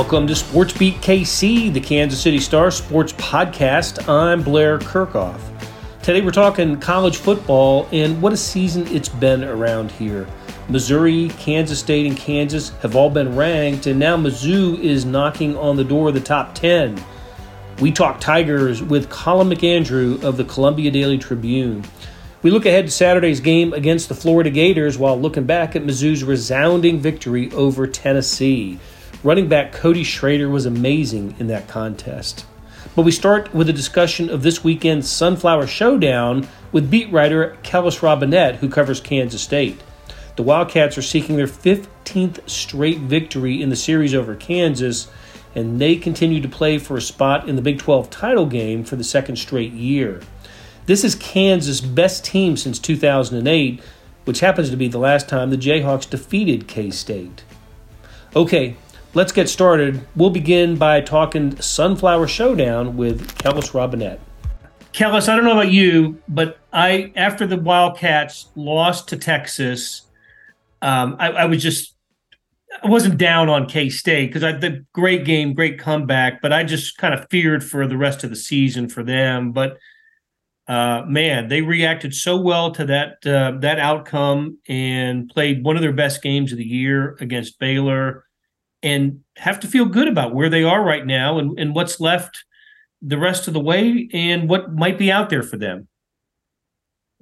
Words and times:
Welcome 0.00 0.26
to 0.28 0.34
Sports 0.34 0.72
Beat 0.72 0.94
KC, 1.02 1.70
the 1.70 1.78
Kansas 1.78 2.22
City 2.22 2.38
Star 2.38 2.70
Sports 2.70 3.12
Podcast. 3.12 4.08
I'm 4.08 4.42
Blair 4.42 4.78
Kerkhoff. 4.78 5.38
Today 6.02 6.22
we're 6.22 6.30
talking 6.30 6.80
college 6.80 7.18
football 7.18 7.86
and 7.92 8.20
what 8.22 8.32
a 8.32 8.36
season 8.36 8.86
it's 8.86 9.10
been 9.10 9.44
around 9.44 9.90
here. 9.90 10.26
Missouri, 10.70 11.28
Kansas 11.38 11.80
State, 11.80 12.06
and 12.06 12.16
Kansas 12.16 12.70
have 12.80 12.96
all 12.96 13.10
been 13.10 13.36
ranked, 13.36 13.86
and 13.88 14.00
now 14.00 14.16
Mizzou 14.16 14.80
is 14.80 15.04
knocking 15.04 15.54
on 15.58 15.76
the 15.76 15.84
door 15.84 16.08
of 16.08 16.14
the 16.14 16.20
top 16.20 16.54
10. 16.54 16.98
We 17.78 17.92
talk 17.92 18.20
Tigers 18.20 18.82
with 18.82 19.10
Colin 19.10 19.50
McAndrew 19.50 20.24
of 20.24 20.38
the 20.38 20.44
Columbia 20.44 20.90
Daily 20.90 21.18
Tribune. 21.18 21.84
We 22.42 22.50
look 22.50 22.64
ahead 22.64 22.86
to 22.86 22.90
Saturday's 22.90 23.40
game 23.40 23.74
against 23.74 24.08
the 24.08 24.14
Florida 24.14 24.48
Gators 24.48 24.96
while 24.96 25.20
looking 25.20 25.44
back 25.44 25.76
at 25.76 25.84
Mizzou's 25.84 26.24
resounding 26.24 26.98
victory 26.98 27.52
over 27.52 27.86
Tennessee. 27.86 28.80
Running 29.22 29.48
back 29.48 29.72
Cody 29.72 30.04
Schrader 30.04 30.48
was 30.48 30.66
amazing 30.66 31.34
in 31.38 31.46
that 31.48 31.68
contest. 31.68 32.46
But 32.96 33.02
we 33.02 33.12
start 33.12 33.54
with 33.54 33.68
a 33.68 33.74
discussion 33.74 34.30
of 34.30 34.42
this 34.42 34.64
weekend's 34.64 35.10
Sunflower 35.10 35.66
Showdown 35.66 36.48
with 36.72 36.90
beat 36.90 37.12
writer 37.12 37.56
Kellis 37.62 38.00
Robinett, 38.00 38.56
who 38.56 38.68
covers 38.68 39.00
Kansas 39.00 39.42
State. 39.42 39.80
The 40.36 40.42
Wildcats 40.42 40.96
are 40.96 41.02
seeking 41.02 41.36
their 41.36 41.46
15th 41.46 42.48
straight 42.48 42.98
victory 42.98 43.60
in 43.60 43.68
the 43.68 43.76
series 43.76 44.14
over 44.14 44.34
Kansas, 44.34 45.10
and 45.54 45.80
they 45.80 45.96
continue 45.96 46.40
to 46.40 46.48
play 46.48 46.78
for 46.78 46.96
a 46.96 47.02
spot 47.02 47.48
in 47.48 47.56
the 47.56 47.62
Big 47.62 47.78
12 47.78 48.08
title 48.08 48.46
game 48.46 48.84
for 48.84 48.96
the 48.96 49.04
second 49.04 49.36
straight 49.36 49.72
year. 49.72 50.22
This 50.86 51.04
is 51.04 51.14
Kansas' 51.14 51.80
best 51.80 52.24
team 52.24 52.56
since 52.56 52.78
2008, 52.78 53.80
which 54.24 54.40
happens 54.40 54.70
to 54.70 54.76
be 54.76 54.88
the 54.88 54.98
last 54.98 55.28
time 55.28 55.50
the 55.50 55.56
Jayhawks 55.56 56.08
defeated 56.08 56.66
K 56.66 56.90
State. 56.90 57.44
Okay, 58.34 58.76
Let's 59.12 59.32
get 59.32 59.48
started. 59.48 60.06
We'll 60.14 60.30
begin 60.30 60.76
by 60.76 61.00
talking 61.00 61.60
Sunflower 61.60 62.28
Showdown 62.28 62.96
with 62.96 63.26
Kellis 63.38 63.72
Robinett. 63.72 64.20
Kellis, 64.92 65.28
I 65.28 65.34
don't 65.34 65.44
know 65.44 65.52
about 65.52 65.72
you, 65.72 66.22
but 66.28 66.58
I 66.72 67.12
after 67.16 67.44
the 67.44 67.56
Wildcats 67.56 68.50
lost 68.54 69.08
to 69.08 69.16
Texas, 69.16 70.02
um, 70.80 71.16
I, 71.18 71.30
I, 71.30 71.44
was 71.46 71.60
just 71.60 71.96
I 72.84 72.88
wasn't 72.88 73.18
down 73.18 73.48
on 73.48 73.66
K 73.66 73.88
State 73.88 74.28
because 74.28 74.44
I 74.44 74.52
the 74.52 74.84
great 74.92 75.24
game, 75.24 75.54
great 75.54 75.80
comeback, 75.80 76.40
but 76.40 76.52
I 76.52 76.62
just 76.62 76.96
kind 76.96 77.12
of 77.12 77.26
feared 77.30 77.64
for 77.64 77.88
the 77.88 77.96
rest 77.96 78.22
of 78.22 78.30
the 78.30 78.36
season 78.36 78.88
for 78.88 79.02
them. 79.02 79.50
But 79.50 79.76
uh, 80.68 81.02
man, 81.04 81.48
they 81.48 81.62
reacted 81.62 82.14
so 82.14 82.40
well 82.40 82.70
to 82.70 82.84
that 82.84 83.26
uh, 83.26 83.58
that 83.58 83.80
outcome 83.80 84.58
and 84.68 85.28
played 85.28 85.64
one 85.64 85.74
of 85.74 85.82
their 85.82 85.92
best 85.92 86.22
games 86.22 86.52
of 86.52 86.58
the 86.58 86.64
year 86.64 87.16
against 87.18 87.58
Baylor 87.58 88.24
and 88.82 89.20
have 89.36 89.60
to 89.60 89.66
feel 89.66 89.84
good 89.84 90.08
about 90.08 90.34
where 90.34 90.48
they 90.48 90.64
are 90.64 90.82
right 90.82 91.06
now 91.06 91.38
and, 91.38 91.58
and 91.58 91.74
what's 91.74 92.00
left 92.00 92.44
the 93.02 93.18
rest 93.18 93.48
of 93.48 93.54
the 93.54 93.60
way 93.60 94.08
and 94.12 94.48
what 94.48 94.74
might 94.74 94.98
be 94.98 95.10
out 95.10 95.30
there 95.30 95.42
for 95.42 95.56
them. 95.56 95.88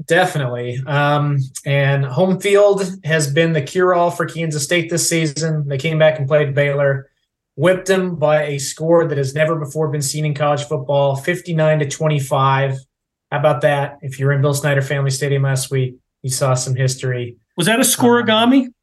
Definitely. 0.07 0.81
Um, 0.87 1.39
and 1.67 2.05
home 2.05 2.41
field 2.41 2.83
has 3.05 3.33
been 3.33 3.53
the 3.53 3.63
cure 3.63 3.95
all 3.95 4.11
for 4.11 4.27
Kansas 4.27 4.63
State 4.63 4.91
this 4.91 5.09
season. 5.09 5.67
They 5.67 5.79
came 5.79 5.99
back 5.99 6.19
and 6.19 6.29
played 6.29 6.55
Baylor, 6.55 7.11
whipped 7.57 7.89
them 7.89 8.15
by 8.15 8.45
a 8.45 8.59
score 8.59 9.07
that 9.07 9.19
has 9.19 9.35
never 9.35 9.57
before 9.57 9.89
been 9.89 10.03
seen 10.03 10.25
in 10.25 10.35
college 10.35 10.65
football 10.65 11.17
59 11.17 11.81
to 11.81 11.89
25. 11.89 12.79
How 13.31 13.39
about 13.39 13.61
that? 13.63 13.99
If 14.01 14.19
you're 14.19 14.33
in 14.33 14.41
Bill 14.41 14.55
Snyder 14.55 14.83
Family 14.83 15.11
Stadium 15.11 15.43
last 15.43 15.71
week, 15.71 15.97
you 16.23 16.31
saw 16.31 16.55
some 16.55 16.77
history. 16.77 17.37
Was 17.57 17.67
that 17.67 17.81
a 17.81 17.83
scorigami? 17.83 18.67
Um, 18.67 18.75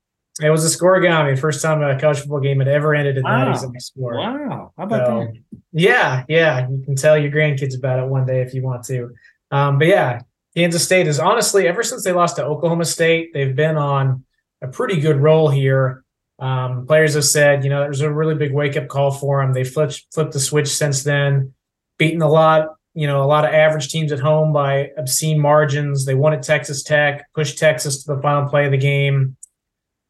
it 0.42 0.50
was 0.50 0.66
a 0.66 0.78
scorigami. 0.78 1.40
First 1.40 1.62
time 1.62 1.82
a 1.82 2.00
college 2.00 2.20
football 2.20 2.42
game 2.42 2.60
had 2.60 2.68
ever 2.68 2.94
ended 2.94 3.18
in 3.18 3.24
wow. 3.24 3.46
that 3.46 3.52
exact 3.52 3.82
score. 3.82 4.18
Wow. 4.18 4.74
How 4.78 4.84
about 4.84 5.08
so, 5.08 5.20
that? 5.20 5.60
Yeah, 5.72 6.24
yeah. 6.28 6.68
You 6.70 6.82
can 6.84 6.96
tell 6.96 7.18
your 7.18 7.32
grandkids 7.32 7.78
about 7.78 8.00
it 8.00 8.08
one 8.08 8.26
day 8.26 8.42
if 8.42 8.54
you 8.54 8.62
want 8.62 8.84
to. 8.86 9.12
Um, 9.52 9.78
but 9.80 9.88
yeah, 9.88 10.20
Kansas 10.56 10.84
State 10.84 11.08
is 11.08 11.20
honestly, 11.20 11.68
ever 11.68 11.84
since 11.84 12.04
they 12.04 12.12
lost 12.12 12.36
to 12.36 12.46
Oklahoma 12.46 12.86
State, 12.86 13.34
they've 13.34 13.56
been 13.56 13.78
on 13.78 14.26
a 14.62 14.68
pretty 14.68 15.00
good 15.00 15.18
roll 15.18 15.50
here. 15.50 16.04
Um, 16.40 16.86
players 16.86 17.14
have 17.14 17.24
said, 17.24 17.64
you 17.64 17.70
know, 17.70 17.82
there's 17.82 18.02
a 18.02 18.12
really 18.12 18.36
big 18.36 18.54
wake 18.54 18.76
up 18.76 18.90
call 18.90 19.12
for 19.12 19.42
them. 19.42 19.54
They 19.54 19.64
flipped 19.64 20.06
flipped 20.14 20.34
the 20.34 20.40
switch 20.40 20.68
since 20.68 21.04
then, 21.04 21.54
beaten 21.98 22.22
a 22.22 22.28
lot, 22.28 22.76
you 22.94 23.08
know, 23.08 23.24
a 23.24 23.26
lot 23.26 23.46
of 23.46 23.54
average 23.54 23.90
teams 23.90 24.12
at 24.12 24.20
home 24.20 24.52
by 24.52 24.92
obscene 24.98 25.40
margins. 25.40 26.06
They 26.06 26.16
won 26.16 26.34
at 26.34 26.44
Texas 26.44 26.84
Tech, 26.84 27.26
pushed 27.34 27.58
Texas 27.58 28.04
to 28.04 28.16
the 28.16 28.22
final 28.22 28.50
play 28.50 28.66
of 28.66 28.72
the 28.72 28.78
game. 28.78 29.38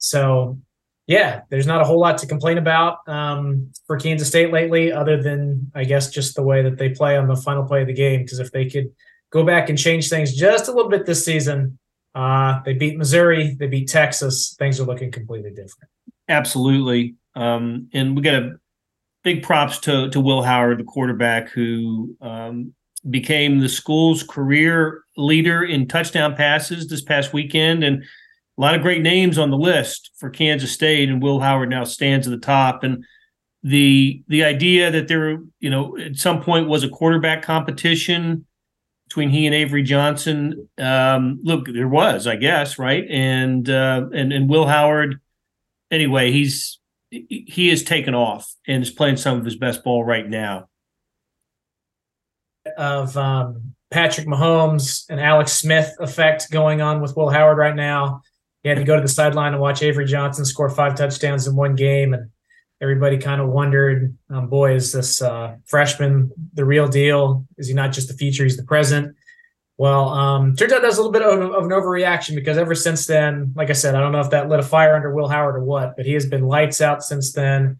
So, 0.05 0.59
yeah, 1.07 1.41
there's 1.49 1.65
not 1.65 1.81
a 1.81 1.83
whole 1.83 1.99
lot 1.99 2.19
to 2.19 2.27
complain 2.27 2.59
about 2.59 2.97
um, 3.07 3.71
for 3.87 3.97
Kansas 3.97 4.27
State 4.27 4.51
lately, 4.51 4.91
other 4.91 5.21
than 5.21 5.71
I 5.73 5.83
guess 5.83 6.09
just 6.11 6.35
the 6.35 6.43
way 6.43 6.61
that 6.61 6.77
they 6.77 6.89
play 6.89 7.17
on 7.17 7.27
the 7.27 7.35
final 7.35 7.63
play 7.63 7.81
of 7.81 7.87
the 7.87 7.93
game. 7.93 8.21
Because 8.21 8.39
if 8.39 8.51
they 8.51 8.69
could 8.69 8.91
go 9.31 9.43
back 9.43 9.69
and 9.69 9.77
change 9.77 10.09
things 10.09 10.35
just 10.35 10.67
a 10.67 10.71
little 10.71 10.89
bit 10.91 11.07
this 11.07 11.25
season, 11.25 11.79
uh, 12.13 12.61
they 12.63 12.73
beat 12.73 12.97
Missouri, 12.97 13.55
they 13.55 13.67
beat 13.67 13.89
Texas. 13.89 14.55
Things 14.59 14.79
are 14.79 14.85
looking 14.85 15.11
completely 15.11 15.49
different. 15.49 15.89
Absolutely, 16.29 17.15
um, 17.35 17.89
and 17.93 18.15
we 18.15 18.21
got 18.21 18.43
a 18.43 18.59
big 19.23 19.41
props 19.41 19.79
to 19.79 20.09
to 20.11 20.19
Will 20.19 20.43
Howard, 20.43 20.79
the 20.79 20.83
quarterback, 20.83 21.49
who 21.49 22.15
um, 22.21 22.73
became 23.09 23.59
the 23.59 23.69
school's 23.69 24.21
career 24.21 25.03
leader 25.17 25.63
in 25.63 25.87
touchdown 25.87 26.35
passes 26.35 26.87
this 26.87 27.01
past 27.01 27.33
weekend, 27.33 27.83
and 27.83 28.03
a 28.57 28.61
lot 28.61 28.75
of 28.75 28.81
great 28.81 29.01
names 29.01 29.37
on 29.37 29.49
the 29.49 29.57
list 29.57 30.11
for 30.15 30.29
Kansas 30.29 30.71
State, 30.71 31.09
and 31.09 31.21
Will 31.21 31.39
Howard 31.39 31.69
now 31.69 31.83
stands 31.83 32.25
at 32.25 32.31
the 32.31 32.45
top. 32.45 32.83
And 32.83 33.03
the 33.63 34.23
the 34.27 34.43
idea 34.43 34.91
that 34.91 35.07
there, 35.07 35.39
you 35.59 35.69
know, 35.69 35.97
at 35.97 36.17
some 36.17 36.41
point 36.41 36.69
was 36.69 36.83
a 36.83 36.89
quarterback 36.89 37.41
competition 37.41 38.45
between 39.07 39.29
he 39.29 39.45
and 39.45 39.53
Avery 39.53 39.83
Johnson. 39.83 40.69
Um, 40.77 41.39
look, 41.43 41.67
there 41.67 41.87
was, 41.87 42.27
I 42.27 42.37
guess, 42.37 42.79
right? 42.79 43.05
And 43.09 43.69
uh, 43.69 44.05
and 44.13 44.31
and 44.31 44.49
Will 44.49 44.67
Howard. 44.67 45.19
Anyway, 45.91 46.31
he's 46.31 46.79
he 47.09 47.69
is 47.69 47.83
taken 47.83 48.15
off 48.15 48.53
and 48.67 48.83
is 48.83 48.91
playing 48.91 49.17
some 49.17 49.37
of 49.37 49.45
his 49.45 49.57
best 49.57 49.83
ball 49.83 50.03
right 50.03 50.27
now. 50.27 50.69
Of 52.77 53.15
um, 53.17 53.75
Patrick 53.91 54.27
Mahomes 54.27 55.05
and 55.09 55.19
Alex 55.19 55.51
Smith 55.53 55.93
effect 55.99 56.49
going 56.51 56.81
on 56.81 57.01
with 57.01 57.15
Will 57.15 57.29
Howard 57.29 57.57
right 57.57 57.75
now 57.75 58.21
he 58.65 58.69
had 58.69 58.79
to 58.79 58.83
go 58.83 58.95
to 58.95 59.01
the 59.03 59.07
sideline 59.07 59.53
and 59.53 59.61
watch 59.61 59.83
Avery 59.83 60.05
Johnson 60.05 60.43
score 60.43 60.71
five 60.71 60.95
touchdowns 60.95 61.45
in 61.45 61.55
one 61.55 61.75
game, 61.75 62.15
and 62.15 62.31
everybody 62.81 63.19
kind 63.19 63.39
of 63.39 63.49
wondered, 63.49 64.17
um, 64.31 64.47
boy, 64.47 64.73
is 64.73 64.91
this 64.91 65.21
uh, 65.21 65.57
freshman 65.65 66.31
the 66.55 66.65
real 66.65 66.87
deal? 66.87 67.45
Is 67.59 67.67
he 67.67 67.75
not 67.75 67.91
just 67.91 68.07
the 68.07 68.15
future? 68.15 68.43
He's 68.43 68.57
the 68.57 68.63
present. 68.63 69.15
Well, 69.77 70.09
um, 70.09 70.55
turns 70.55 70.73
out 70.73 70.81
that's 70.81 70.95
a 70.95 70.97
little 70.97 71.11
bit 71.11 71.21
of, 71.21 71.51
of, 71.51 71.63
an 71.65 71.69
overreaction 71.69 72.33
because 72.33 72.57
ever 72.57 72.73
since 72.73 73.05
then, 73.05 73.53
like 73.55 73.69
I 73.69 73.73
said, 73.73 73.93
I 73.93 73.99
don't 73.99 74.11
know 74.11 74.21
if 74.21 74.31
that 74.31 74.49
lit 74.49 74.59
a 74.59 74.63
fire 74.63 74.95
under 74.95 75.13
Will 75.13 75.27
Howard 75.27 75.57
or 75.57 75.63
what, 75.63 75.95
but 75.95 76.07
he 76.07 76.13
has 76.13 76.25
been 76.25 76.47
lights 76.47 76.81
out 76.81 77.03
since 77.03 77.33
then. 77.33 77.77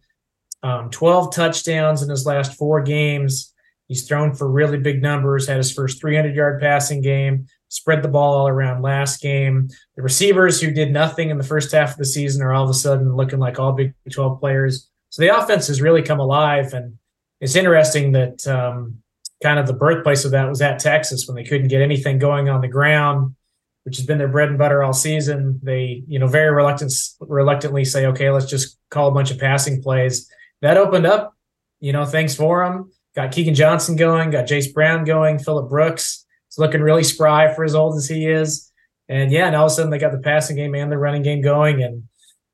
Um, 0.61 0.91
12 0.91 1.33
touchdowns 1.33 2.03
in 2.03 2.11
his 2.11 2.27
last 2.27 2.53
four 2.53 2.83
games. 2.83 3.55
He's 3.87 4.07
thrown 4.07 4.35
for 4.35 4.47
really 4.47 4.77
big 4.77 5.01
numbers, 5.01 5.47
had 5.47 5.57
his 5.57 5.73
first 5.73 5.99
300 5.99 6.35
yard 6.35 6.61
passing 6.61 7.01
game, 7.01 7.47
spread 7.75 8.01
the 8.01 8.07
ball 8.07 8.33
all 8.33 8.47
around 8.47 8.81
last 8.81 9.21
game. 9.21 9.67
The 9.97 10.01
receivers 10.01 10.61
who 10.61 10.71
did 10.71 10.93
nothing 10.93 11.29
in 11.29 11.37
the 11.37 11.43
first 11.43 11.73
half 11.73 11.91
of 11.91 11.97
the 11.97 12.05
season 12.05 12.41
are 12.41 12.53
all 12.53 12.63
of 12.63 12.69
a 12.69 12.73
sudden 12.73 13.15
looking 13.15 13.39
like 13.39 13.59
all 13.59 13.73
Big 13.73 13.93
12 14.09 14.39
players. 14.39 14.89
So 15.09 15.21
the 15.21 15.37
offense 15.37 15.67
has 15.67 15.81
really 15.81 16.01
come 16.01 16.21
alive. 16.21 16.73
And 16.73 16.97
it's 17.41 17.57
interesting 17.57 18.13
that 18.13 18.47
um, 18.47 19.01
kind 19.43 19.59
of 19.59 19.67
the 19.67 19.73
birthplace 19.73 20.23
of 20.23 20.31
that 20.31 20.47
was 20.47 20.61
at 20.61 20.79
Texas 20.79 21.27
when 21.27 21.35
they 21.35 21.43
couldn't 21.43 21.67
get 21.67 21.81
anything 21.81 22.17
going 22.17 22.47
on 22.47 22.61
the 22.61 22.69
ground, 22.69 23.35
which 23.83 23.97
has 23.97 24.05
been 24.05 24.19
their 24.19 24.29
bread 24.29 24.47
and 24.47 24.57
butter 24.57 24.81
all 24.81 24.93
season. 24.93 25.59
They, 25.61 26.01
you 26.07 26.17
know, 26.17 26.27
very 26.27 26.55
reluctant, 26.55 26.93
reluctantly 27.19 27.83
say, 27.83 28.05
okay, 28.05 28.31
let's 28.31 28.49
just 28.49 28.77
call 28.89 29.09
a 29.09 29.13
bunch 29.13 29.31
of 29.31 29.37
passing 29.37 29.83
plays. 29.83 30.31
That 30.61 30.77
opened 30.77 31.05
up, 31.05 31.33
you 31.81 31.91
know, 31.91 32.05
things 32.05 32.37
for 32.37 32.63
them 32.63 32.89
got 33.15 33.31
Keagan 33.31 33.55
Johnson 33.55 33.95
going, 33.95 34.29
got 34.29 34.45
Jayce 34.45 34.73
Brown 34.73 35.05
going, 35.05 35.39
Phillip 35.39 35.69
Brooks 35.69 36.24
is 36.55 36.59
looking 36.59 36.81
really 36.81 37.03
spry 37.03 37.53
for 37.53 37.63
as 37.63 37.75
old 37.75 37.97
as 37.97 38.07
he 38.07 38.27
is. 38.27 38.71
And 39.07 39.31
yeah, 39.31 39.47
and 39.47 39.55
all 39.55 39.65
of 39.65 39.71
a 39.71 39.75
sudden 39.75 39.91
they 39.91 39.99
got 39.99 40.13
the 40.13 40.19
passing 40.19 40.55
game 40.55 40.73
and 40.73 40.91
the 40.91 40.97
running 40.97 41.21
game 41.21 41.41
going, 41.41 41.83
and 41.83 42.03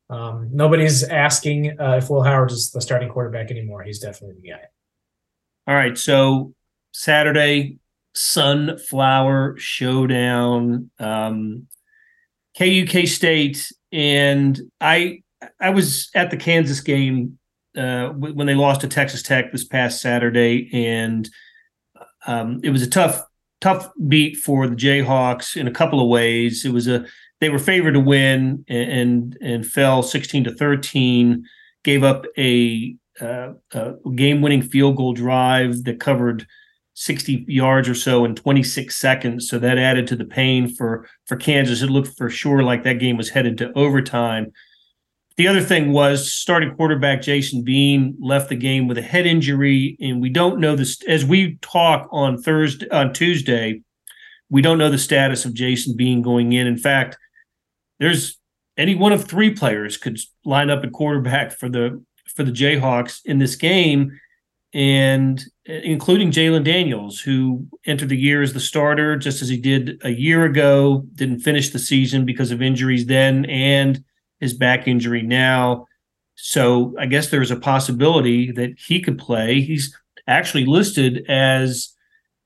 um, 0.10 0.50
nobody's 0.52 1.04
asking 1.04 1.80
uh, 1.80 1.98
if 1.98 2.10
Will 2.10 2.24
Howard 2.24 2.52
is 2.52 2.72
the 2.72 2.82
starting 2.82 3.10
quarterback 3.10 3.52
anymore. 3.52 3.84
He's 3.84 4.00
definitely 4.00 4.42
the 4.42 4.50
guy. 4.50 4.62
All 5.68 5.76
right, 5.76 5.98
so 5.98 6.54
Saturday 6.92 7.78
Sunflower 8.14 9.56
Showdown, 9.58 10.92
um, 11.00 11.68
KUK 12.60 13.08
State, 13.08 13.72
and 13.94 14.60
I 14.82 15.22
I 15.58 15.70
was 15.70 16.10
at 16.14 16.32
the 16.32 16.38
Kansas 16.38 16.82
game 16.82 17.40
uh, 17.78 18.10
when 18.10 18.46
they 18.46 18.56
lost 18.56 18.82
to 18.82 18.90
Texas 18.90 19.24
Tech 19.24 19.54
this 19.54 19.64
past 19.64 20.02
Saturday, 20.02 20.70
and 20.74 21.30
um, 22.28 22.60
it 22.62 22.72
was 22.72 22.82
a 22.82 22.90
tough 22.90 23.24
tough 23.62 23.90
beat 24.08 24.38
for 24.38 24.68
the 24.68 24.76
Jayhawks 24.76 25.56
in 25.56 25.68
a 25.68 25.72
couple 25.72 26.02
of 26.02 26.10
ways. 26.10 26.66
It 26.66 26.74
was 26.74 26.88
a 26.88 27.06
they 27.40 27.50
were 27.50 27.60
favored 27.60 27.94
to 27.94 28.00
win 28.00 28.66
and 28.68 28.92
and, 28.92 29.38
and 29.42 29.66
fell 29.66 30.04
sixteen 30.04 30.44
to 30.44 30.54
thirteen. 30.54 31.46
Gave 31.84 32.04
up 32.04 32.26
a, 32.38 32.96
uh, 33.20 33.54
a 33.74 33.94
game 34.14 34.44
winning 34.44 34.62
field 34.62 34.98
goal 34.98 35.14
drive 35.14 35.84
that 35.86 36.00
covered 36.00 36.46
60 36.94 37.46
yards 37.48 37.90
or 37.90 37.96
so 37.96 38.24
in 38.24 38.36
26 38.36 38.96
seconds. 38.96 39.50
So 39.50 39.58
that 39.58 39.80
added 39.80 40.06
to 40.08 40.16
the 40.16 40.26
pain 40.26 40.68
for 40.68 41.08
for 41.26 41.36
Kansas. 41.36 41.82
It 41.82 41.90
looked 41.90 42.16
for 42.16 42.30
sure 42.30 42.62
like 42.62 42.84
that 42.84 43.00
game 43.00 43.18
was 43.18 43.30
headed 43.30 43.58
to 43.58 43.74
overtime. 43.74 44.52
The 45.42 45.48
other 45.48 45.62
thing 45.62 45.92
was 45.92 46.32
starting 46.32 46.76
quarterback 46.76 47.24
Jason 47.24 47.64
Bean 47.64 48.16
left 48.20 48.50
the 48.50 48.56
game 48.56 48.88
with 48.88 49.00
a 49.00 49.02
head 49.02 49.26
injury, 49.26 49.98
and 50.00 50.22
we 50.22 50.30
don't 50.30 50.60
know 50.60 50.76
this 50.76 51.02
as 51.08 51.26
we 51.26 51.56
talk 51.64 52.08
on 52.12 52.40
Thursday 52.40 52.88
on 52.92 53.12
Tuesday. 53.12 53.82
We 54.52 54.62
don't 54.62 54.78
know 54.78 54.92
the 54.92 55.00
status 55.00 55.44
of 55.44 55.56
Jason 55.56 55.96
Bean 55.98 56.22
going 56.22 56.54
in. 56.54 56.68
In 56.68 56.78
fact, 56.78 57.18
there's 58.00 58.38
any 58.78 58.94
one 58.94 59.14
of 59.14 59.26
three 59.26 59.50
players 59.50 59.98
could 59.98 60.20
line 60.46 60.70
up 60.70 60.84
at 60.84 60.92
quarterback 60.92 61.54
for 61.54 61.70
the 61.70 62.06
for 62.36 62.44
the 62.44 62.52
Jayhawks 62.52 63.22
in 63.26 63.40
this 63.40 63.56
game, 63.56 64.12
and 64.76 65.44
including 65.66 66.30
Jalon 66.30 66.64
Daniels, 66.64 67.20
who 67.20 67.66
entered 67.88 68.10
the 68.10 68.16
year 68.16 68.44
as 68.44 68.54
the 68.54 68.60
starter, 68.60 69.18
just 69.18 69.42
as 69.42 69.50
he 69.50 69.58
did 69.58 70.00
a 70.04 70.12
year 70.12 70.46
ago. 70.46 71.04
Didn't 71.16 71.40
finish 71.40 71.72
the 71.72 71.80
season 71.80 72.26
because 72.26 72.52
of 72.52 72.62
injuries 72.62 73.08
then, 73.08 73.46
and 73.46 74.04
his 74.42 74.54
back 74.54 74.88
injury 74.88 75.22
now. 75.22 75.88
So 76.36 76.94
I 77.00 77.06
guess 77.06 77.30
there's 77.30 77.52
a 77.52 77.56
possibility 77.56 78.52
that 78.52 78.72
he 78.78 79.02
could 79.02 79.18
play. 79.18 79.62
He's 79.62 79.96
actually 80.28 80.66
listed 80.66 81.24
as 81.30 81.96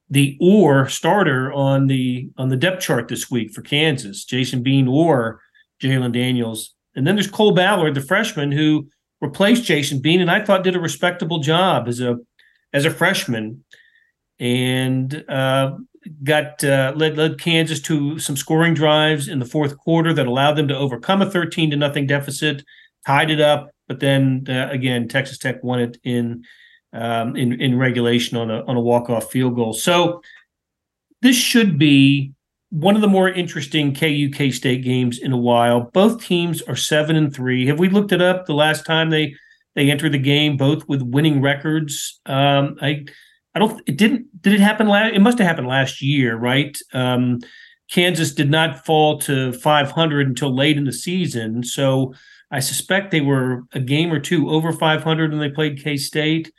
the 0.10 0.38
or 0.40 0.88
starter 0.88 1.52
on 1.52 1.88
the 1.88 2.30
on 2.38 2.50
the 2.50 2.58
depth 2.58 2.82
chart 2.82 3.08
this 3.08 3.32
week 3.32 3.52
for 3.52 3.62
Kansas, 3.62 4.24
Jason 4.24 4.62
Bean 4.62 4.88
or 4.88 5.42
Jalon 5.82 6.12
Daniels. 6.12 6.76
And 6.96 7.08
then 7.08 7.16
there's 7.16 7.32
Cole 7.32 7.54
Ballard, 7.54 7.96
the 7.96 8.02
freshman 8.02 8.52
who 8.52 8.88
replaced 9.22 9.64
Jason 9.64 10.02
Bean, 10.02 10.22
and 10.22 10.30
I 10.30 10.44
thought 10.44 10.64
did 10.64 10.76
a 10.76 10.80
respectable 10.80 11.40
job 11.40 11.88
as 11.88 12.00
a 12.00 12.18
as 12.74 12.86
a 12.86 12.92
freshman, 12.92 13.64
and 14.40 15.24
uh, 15.30 15.72
got 16.24 16.64
uh, 16.64 16.94
led 16.96 17.18
led 17.18 17.40
Kansas 17.40 17.80
to 17.82 18.20
some 18.20 18.38
scoring 18.38 18.74
drives 18.74 19.28
in 19.28 19.40
the 19.40 19.46
fourth 19.46 19.78
quarter 19.78 20.14
that 20.14 20.28
allowed 20.28 20.54
them 20.54 20.68
to 20.68 20.78
overcome 20.78 21.22
a 21.22 21.30
13 21.30 21.72
to 21.72 21.78
nothing 21.78 22.08
deficit, 22.08 22.64
tied 23.06 23.32
it 23.32 23.42
up, 23.42 23.72
but 23.88 24.00
then 24.00 24.46
uh, 24.50 24.68
again 24.72 25.08
Texas 25.08 25.38
Tech 25.38 25.64
won 25.64 25.80
it 25.80 25.98
in 26.04 26.44
um, 26.94 27.36
in 27.36 27.60
in 27.60 27.78
regulation 27.78 28.38
on 28.38 28.50
a 28.52 28.64
on 28.66 28.76
a 28.76 28.82
walk 28.82 29.10
off 29.10 29.32
field 29.32 29.56
goal. 29.56 29.74
So 29.74 30.22
this 31.22 31.36
should 31.36 31.78
be 31.78 32.34
one 32.70 32.96
of 32.96 33.02
the 33.02 33.08
more 33.08 33.30
interesting 33.30 33.94
KUK 33.94 34.54
State 34.54 34.84
games 34.84 35.18
in 35.20 35.32
a 35.32 35.38
while. 35.38 35.90
Both 35.94 36.24
teams 36.24 36.62
are 36.64 36.76
seven 36.76 37.16
and 37.16 37.34
three. 37.34 37.66
Have 37.68 37.80
we 37.80 37.90
looked 37.90 38.12
it 38.12 38.22
up? 38.22 38.46
The 38.46 38.54
last 38.54 38.86
time 38.86 39.10
they 39.10 39.36
they 39.76 39.92
entered 39.92 40.14
the 40.14 40.20
game, 40.20 40.58
both 40.58 40.88
with 40.88 41.02
winning 41.02 41.42
records. 41.42 42.20
Um, 42.26 42.78
I 42.82 43.06
I 43.56 43.60
don't. 43.60 43.82
It 43.88 43.98
didn't. 43.98 44.42
Did 44.42 44.54
it 44.54 44.60
happen 44.60 44.88
last? 44.88 45.16
It 45.16 45.22
must 45.22 45.38
have 45.40 45.48
happened 45.48 45.68
last 45.68 46.02
year, 46.02 46.36
right? 46.36 46.78
Um, 46.94 47.40
Kansas 47.90 48.34
did 48.34 48.52
not 48.52 48.86
fall 48.86 49.20
to 49.20 49.54
500 49.54 50.28
until 50.28 50.54
late 50.54 50.78
in 50.78 50.84
the 50.84 50.94
season, 50.94 51.64
so 51.64 52.14
I 52.52 52.60
suspect 52.60 53.12
they 53.12 53.22
were 53.22 53.64
a 53.74 53.80
game 53.80 54.12
or 54.12 54.20
two 54.20 54.50
over 54.50 54.72
500 54.72 55.32
when 55.32 55.40
they 55.40 55.50
played 55.50 55.82
K 55.82 55.96
State. 55.96 56.52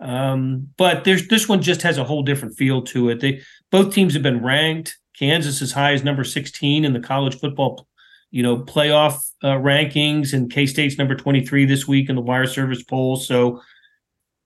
Um, 0.00 0.68
but 0.76 1.04
there's 1.04 1.28
this 1.28 1.48
one 1.48 1.62
just 1.62 1.82
has 1.82 1.96
a 1.96 2.04
whole 2.04 2.22
different 2.22 2.56
feel 2.56 2.82
to 2.82 3.08
it. 3.08 3.20
They 3.20 3.40
both 3.70 3.94
teams 3.94 4.14
have 4.14 4.22
been 4.22 4.42
ranked. 4.42 4.98
Kansas 5.18 5.62
as 5.62 5.72
high 5.72 5.92
as 5.92 6.02
number 6.02 6.24
16 6.24 6.84
in 6.84 6.92
the 6.92 7.00
college 7.00 7.38
football, 7.38 7.86
you 8.30 8.42
know, 8.42 8.58
playoff 8.58 9.22
uh, 9.42 9.56
rankings, 9.56 10.32
and 10.32 10.50
K 10.50 10.66
State's 10.66 10.98
number 10.98 11.14
23 11.14 11.64
this 11.64 11.86
week 11.86 12.08
in 12.08 12.16
the 12.16 12.22
wire 12.22 12.46
service 12.46 12.82
poll. 12.82 13.16
So 13.16 13.62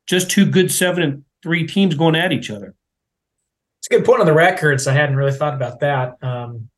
just 0.07 0.31
two 0.31 0.47
good 0.47 0.71
seven 0.71 1.03
and 1.03 1.25
three 1.43 1.67
teams 1.67 1.95
going 1.95 2.17
at 2.17 2.33
each 2.33 2.51
other. 2.51 2.75
It's 3.79 3.89
a 3.91 3.99
good 3.99 4.05
point 4.05 4.21
on 4.21 4.27
the 4.27 4.33
records. 4.33 4.87
I 4.87 4.93
hadn't 4.93 5.17
really 5.17 5.33
thought 5.33 5.55
about 5.55 5.81
that. 5.81 6.15
Um, 6.23 6.69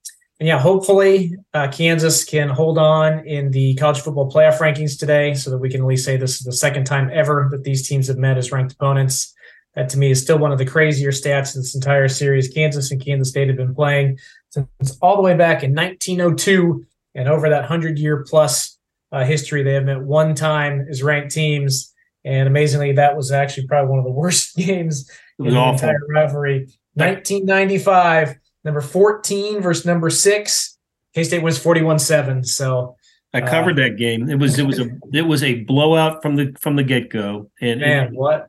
and 0.41 0.47
yeah, 0.47 0.59
hopefully 0.59 1.37
uh, 1.53 1.69
Kansas 1.69 2.25
can 2.25 2.49
hold 2.49 2.79
on 2.79 3.27
in 3.27 3.51
the 3.51 3.75
college 3.75 4.01
football 4.01 4.31
playoff 4.31 4.59
rankings 4.59 4.99
today 4.99 5.35
so 5.35 5.51
that 5.51 5.59
we 5.59 5.69
can 5.69 5.81
at 5.81 5.87
least 5.87 6.05
say 6.05 6.17
this 6.17 6.37
is 6.37 6.43
the 6.43 6.53
second 6.53 6.85
time 6.85 7.11
ever 7.13 7.49
that 7.51 7.65
these 7.65 7.89
teams 7.89 8.07
have 8.07 8.19
met 8.19 8.39
as 8.39 8.53
ranked 8.53 8.75
opponents. 8.75 9.35
That 9.75 9.89
to 9.91 9.99
me 9.99 10.11
is 10.11 10.23
still 10.23 10.39
one 10.39 10.53
of 10.53 10.59
the 10.59 10.65
crazier 10.65 11.11
stats 11.11 11.55
in 11.55 11.63
this 11.63 11.75
entire 11.75 12.09
series. 12.09 12.49
Kansas 12.49 12.91
and 12.91 13.05
Kansas 13.05 13.31
State 13.31 13.49
have 13.49 13.57
been 13.57 13.75
playing 13.75 14.19
since 14.51 14.97
all 15.03 15.17
the 15.17 15.23
way 15.23 15.37
back 15.37 15.63
in 15.63 15.75
1902. 15.75 16.85
And 17.15 17.29
over 17.29 17.49
that 17.49 17.61
100 17.61 17.99
year 17.99 18.25
plus 18.29 18.79
uh, 19.11 19.25
history, 19.25 19.63
they 19.63 19.75
have 19.75 19.85
met 19.85 20.03
one 20.03 20.35
time 20.35 20.87
as 20.89 21.03
ranked 21.03 21.33
teams. 21.33 21.93
And 22.29 22.47
amazingly, 22.47 22.93
that 22.93 23.17
was 23.17 23.33
actually 23.33 23.67
probably 23.67 23.89
one 23.89 23.99
of 23.99 24.05
the 24.05 24.11
worst 24.11 24.55
games 24.57 25.11
in 25.39 25.47
the 25.47 25.57
awful. 25.57 25.89
entire 25.89 25.99
rivalry. 26.11 26.69
1995, 26.93 28.37
number 28.65 28.83
14 28.83 29.63
versus 29.63 29.87
number 29.87 30.11
six. 30.11 30.77
K 31.15 31.25
State 31.25 31.43
wins 31.43 31.59
41 31.59 31.99
7. 31.99 32.45
So 32.45 32.97
I 33.33 33.41
covered 33.41 33.79
uh, 33.79 33.85
that 33.85 33.97
game. 33.97 34.29
It 34.29 34.39
was 34.39 34.59
it 34.59 34.67
was 34.67 34.79
a 34.79 34.91
it 35.13 35.23
was 35.23 35.43
a 35.43 35.63
blowout 35.65 36.21
from 36.21 36.37
the 36.37 36.55
from 36.61 36.77
the 36.77 36.83
get 36.83 37.09
go. 37.09 37.51
And 37.63 37.81
man, 37.81 38.09
and, 38.09 38.17
what 38.17 38.49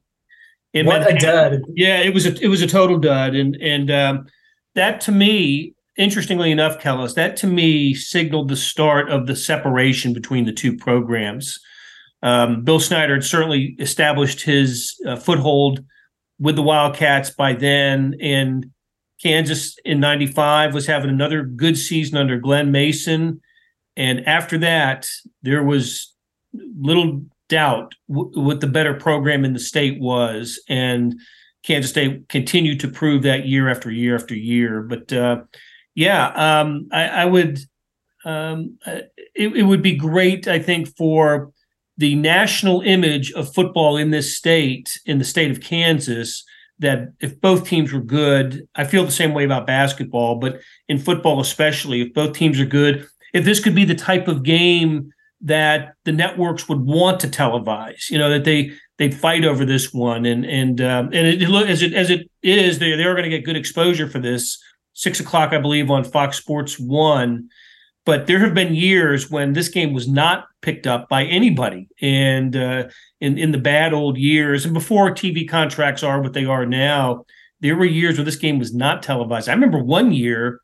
what 0.73 1.09
a 1.09 1.17
dud! 1.17 1.61
Yeah, 1.75 2.01
it 2.01 2.13
was 2.13 2.25
a 2.25 2.37
it 2.43 2.47
was 2.47 2.61
a 2.61 2.67
total 2.67 2.97
dud, 2.97 3.33
and 3.35 3.55
and 3.61 3.91
um, 3.91 4.27
that 4.75 5.01
to 5.01 5.11
me, 5.11 5.73
interestingly 5.97 6.51
enough, 6.51 6.79
Kellis, 6.79 7.15
that 7.15 7.37
to 7.37 7.47
me 7.47 7.93
signaled 7.93 8.49
the 8.49 8.55
start 8.55 9.09
of 9.09 9.27
the 9.27 9.35
separation 9.35 10.13
between 10.13 10.45
the 10.45 10.53
two 10.53 10.75
programs. 10.75 11.59
Um, 12.21 12.63
Bill 12.63 12.79
Snyder 12.79 13.15
had 13.15 13.23
certainly 13.23 13.75
established 13.79 14.41
his 14.41 14.99
uh, 15.07 15.15
foothold 15.15 15.83
with 16.39 16.55
the 16.55 16.61
Wildcats 16.61 17.29
by 17.31 17.53
then, 17.53 18.15
and 18.21 18.65
Kansas 19.21 19.77
in 19.85 19.99
'95 19.99 20.73
was 20.73 20.85
having 20.85 21.09
another 21.09 21.43
good 21.43 21.77
season 21.77 22.17
under 22.17 22.37
Glen 22.37 22.71
Mason. 22.71 23.41
And 23.95 24.25
after 24.27 24.57
that, 24.59 25.09
there 25.41 25.63
was 25.63 26.13
little 26.53 27.21
doubt 27.49 27.95
w- 28.09 28.31
what 28.33 28.61
the 28.61 28.67
better 28.67 28.93
program 28.93 29.43
in 29.43 29.53
the 29.53 29.59
state 29.59 29.99
was, 29.99 30.61
and 30.69 31.19
Kansas 31.63 31.91
State 31.91 32.29
continued 32.29 32.79
to 32.81 32.87
prove 32.87 33.23
that 33.23 33.45
year 33.45 33.69
after 33.69 33.91
year 33.91 34.15
after 34.15 34.35
year. 34.35 34.81
But 34.81 35.11
uh, 35.11 35.41
yeah, 35.95 36.27
um, 36.61 36.87
I, 36.91 37.07
I, 37.07 37.25
would. 37.25 37.59
Um, 38.25 38.77
uh, 38.85 39.01
it, 39.35 39.55
it 39.55 39.63
would 39.63 39.81
be 39.81 39.95
great, 39.95 40.47
I 40.47 40.59
think, 40.59 40.95
for 40.95 41.51
the 41.99 42.15
national 42.15 42.79
image 42.81 43.33
of 43.33 43.53
football 43.53 43.97
in 43.97 44.09
this 44.09 44.35
state, 44.35 44.97
in 45.05 45.17
the 45.17 45.25
state 45.25 45.51
of 45.51 45.59
Kansas, 45.59 46.45
that 46.79 47.11
if 47.19 47.39
both 47.41 47.67
teams 47.67 47.91
were 47.91 47.99
good, 47.99 48.65
I 48.73 48.85
feel 48.85 49.03
the 49.03 49.11
same 49.11 49.33
way 49.33 49.43
about 49.43 49.67
basketball, 49.67 50.35
but 50.35 50.61
in 50.87 50.97
football 50.97 51.41
especially, 51.41 52.01
if 52.01 52.13
both 52.13 52.31
teams 52.31 52.57
are 52.57 52.65
good, 52.65 53.05
if 53.33 53.43
this 53.43 53.59
could 53.59 53.75
be 53.75 53.83
the 53.83 53.95
type 53.95 54.29
of 54.29 54.43
game 54.43 55.11
that 55.41 55.93
the 56.05 56.13
networks 56.13 56.69
would 56.69 56.79
want 56.79 57.19
to 57.19 57.27
televise, 57.27 58.09
you 58.09 58.17
know, 58.17 58.29
that 58.29 58.45
they 58.45 58.71
they 58.97 59.11
fight 59.11 59.43
over 59.43 59.65
this 59.65 59.93
one, 59.93 60.25
and 60.25 60.45
and 60.45 60.79
um, 60.79 61.07
and 61.07 61.27
it, 61.27 61.41
as 61.69 61.81
it 61.81 61.93
as 61.93 62.09
it 62.09 62.29
is, 62.41 62.79
they 62.79 62.95
they 62.95 63.03
are 63.03 63.13
going 63.13 63.29
to 63.29 63.29
get 63.29 63.45
good 63.45 63.57
exposure 63.57 64.07
for 64.09 64.19
this 64.19 64.57
six 64.93 65.19
o'clock, 65.19 65.51
I 65.51 65.59
believe, 65.59 65.91
on 65.91 66.05
Fox 66.05 66.37
Sports 66.37 66.79
One. 66.79 67.49
But 68.05 68.27
there 68.27 68.39
have 68.39 68.53
been 68.53 68.73
years 68.73 69.29
when 69.29 69.51
this 69.51 69.67
game 69.67 69.93
was 69.93 70.07
not 70.07 70.45
picked 70.61 70.87
up 70.87 71.09
by 71.09 71.25
anybody, 71.25 71.87
and 72.01 72.55
uh, 72.55 72.87
in 73.21 73.37
in 73.37 73.51
the 73.51 73.57
bad 73.57 73.93
old 73.93 74.17
years, 74.17 74.65
and 74.65 74.73
before 74.73 75.11
TV 75.11 75.47
contracts 75.47 76.03
are 76.03 76.21
what 76.21 76.33
they 76.33 76.45
are 76.45 76.65
now, 76.65 77.25
there 77.61 77.75
were 77.75 77.85
years 77.85 78.17
where 78.17 78.25
this 78.25 78.35
game 78.35 78.59
was 78.59 78.73
not 78.73 79.03
televised. 79.03 79.49
I 79.49 79.53
remember 79.53 79.83
one 79.83 80.11
year. 80.11 80.61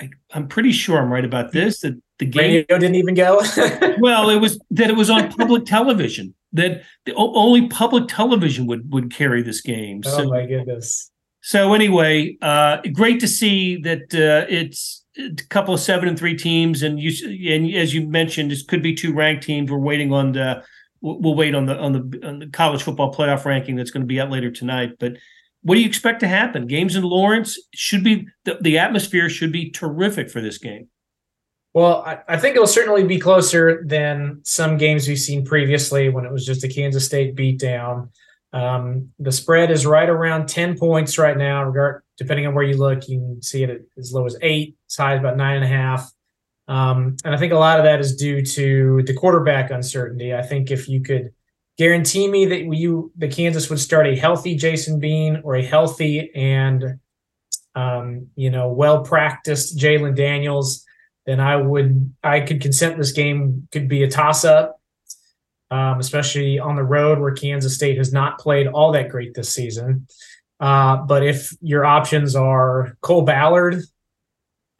I, 0.00 0.08
am 0.32 0.48
pretty 0.48 0.72
sure 0.72 0.98
I'm 0.98 1.12
right 1.12 1.24
about 1.24 1.52
this. 1.52 1.80
That 1.80 2.00
the 2.18 2.24
game 2.24 2.64
Radio 2.68 2.78
didn't 2.78 2.94
even 2.94 3.14
go. 3.14 3.42
well, 3.98 4.30
it 4.30 4.40
was 4.40 4.58
that 4.70 4.88
it 4.88 4.96
was 4.96 5.10
on 5.10 5.30
public 5.32 5.66
television. 5.66 6.34
that 6.54 6.82
the, 7.04 7.14
only 7.14 7.68
public 7.68 8.08
television 8.08 8.66
would 8.66 8.90
would 8.92 9.12
carry 9.12 9.42
this 9.42 9.60
game. 9.60 10.00
Oh 10.06 10.16
so, 10.16 10.28
my 10.30 10.46
goodness! 10.46 11.10
So 11.42 11.74
anyway, 11.74 12.36
uh, 12.40 12.78
great 12.92 13.20
to 13.20 13.28
see 13.28 13.76
that 13.82 14.14
uh, 14.14 14.46
it's 14.48 15.04
a 15.18 15.34
couple 15.48 15.74
of 15.74 15.80
seven 15.80 16.08
and 16.08 16.18
three 16.18 16.36
teams, 16.36 16.82
and 16.82 17.00
you 17.00 17.10
and 17.52 17.72
as 17.74 17.94
you 17.94 18.06
mentioned, 18.06 18.50
this 18.50 18.62
could 18.62 18.82
be 18.82 18.94
two 18.94 19.12
ranked 19.12 19.44
teams. 19.44 19.70
We're 19.70 19.78
waiting 19.78 20.12
on 20.12 20.32
the 20.32 20.62
we'll 21.00 21.34
wait 21.34 21.54
on 21.54 21.66
the 21.66 21.76
on 21.76 21.92
the, 21.92 22.26
on 22.26 22.38
the 22.40 22.46
college 22.48 22.82
football 22.82 23.14
playoff 23.14 23.44
ranking 23.44 23.76
that's 23.76 23.90
going 23.90 24.02
to 24.02 24.06
be 24.06 24.20
out 24.20 24.30
later 24.30 24.50
tonight. 24.50 24.96
But 24.98 25.14
what 25.62 25.74
do 25.74 25.80
you 25.80 25.86
expect 25.86 26.20
to 26.20 26.28
happen? 26.28 26.66
Games 26.66 26.96
in 26.96 27.02
Lawrence 27.02 27.58
should 27.74 28.04
be 28.04 28.26
the, 28.44 28.58
the 28.60 28.78
atmosphere 28.78 29.28
should 29.28 29.52
be 29.52 29.70
terrific 29.70 30.30
for 30.30 30.40
this 30.40 30.58
game. 30.58 30.88
Well, 31.74 32.02
I, 32.06 32.20
I, 32.26 32.36
think 32.38 32.54
it'll 32.54 32.66
certainly 32.66 33.04
be 33.04 33.18
closer 33.18 33.84
than 33.84 34.40
some 34.44 34.78
games 34.78 35.06
we've 35.06 35.18
seen 35.18 35.44
previously 35.44 36.08
when 36.08 36.24
it 36.24 36.32
was 36.32 36.46
just 36.46 36.64
a 36.64 36.68
Kansas 36.68 37.04
State 37.04 37.36
beatdown. 37.36 38.08
Um, 38.52 39.12
the 39.18 39.32
spread 39.32 39.70
is 39.70 39.84
right 39.84 40.08
around 40.08 40.48
10 40.48 40.78
points 40.78 41.18
right 41.18 41.36
now, 41.36 41.64
regard 41.64 42.02
depending 42.16 42.46
on 42.46 42.54
where 42.54 42.64
you 42.64 42.76
look. 42.76 43.08
You 43.08 43.18
can 43.18 43.42
see 43.42 43.62
it 43.62 43.86
as 43.98 44.12
low 44.12 44.24
as 44.24 44.36
eight, 44.40 44.76
as 44.88 44.96
high 44.96 45.14
as 45.14 45.20
about 45.20 45.36
nine 45.36 45.56
and 45.56 45.64
a 45.64 45.68
half. 45.68 46.10
Um, 46.68 47.16
and 47.24 47.34
I 47.34 47.38
think 47.38 47.52
a 47.52 47.58
lot 47.58 47.78
of 47.78 47.84
that 47.84 48.00
is 48.00 48.16
due 48.16 48.44
to 48.44 49.02
the 49.06 49.14
quarterback 49.14 49.70
uncertainty. 49.70 50.34
I 50.34 50.42
think 50.42 50.70
if 50.70 50.88
you 50.88 51.00
could 51.00 51.32
guarantee 51.78 52.28
me 52.28 52.46
that 52.46 52.62
you 52.74 53.12
the 53.16 53.28
Kansas 53.28 53.70
would 53.70 53.80
start 53.80 54.06
a 54.06 54.16
healthy 54.16 54.56
Jason 54.56 54.98
Bean 54.98 55.42
or 55.44 55.56
a 55.56 55.62
healthy 55.62 56.30
and 56.34 56.98
um, 57.74 58.28
you 58.34 58.50
know 58.50 58.68
well 58.68 59.04
practiced 59.04 59.78
Jalon 59.78 60.16
Daniels, 60.16 60.84
then 61.24 61.38
I 61.38 61.56
would 61.56 62.12
I 62.24 62.40
could 62.40 62.60
consent 62.60 62.96
this 62.96 63.12
game 63.12 63.68
could 63.70 63.88
be 63.88 64.02
a 64.02 64.10
toss 64.10 64.44
up, 64.44 64.75
um, 65.70 65.98
especially 65.98 66.58
on 66.58 66.76
the 66.76 66.82
road 66.82 67.18
where 67.18 67.34
Kansas 67.34 67.74
State 67.74 67.98
has 67.98 68.12
not 68.12 68.38
played 68.38 68.66
all 68.66 68.92
that 68.92 69.08
great 69.08 69.34
this 69.34 69.52
season. 69.52 70.06
Uh, 70.58 70.96
but 70.96 71.22
if 71.22 71.52
your 71.60 71.84
options 71.84 72.34
are 72.34 72.96
Cole 73.00 73.22
Ballard, 73.22 73.82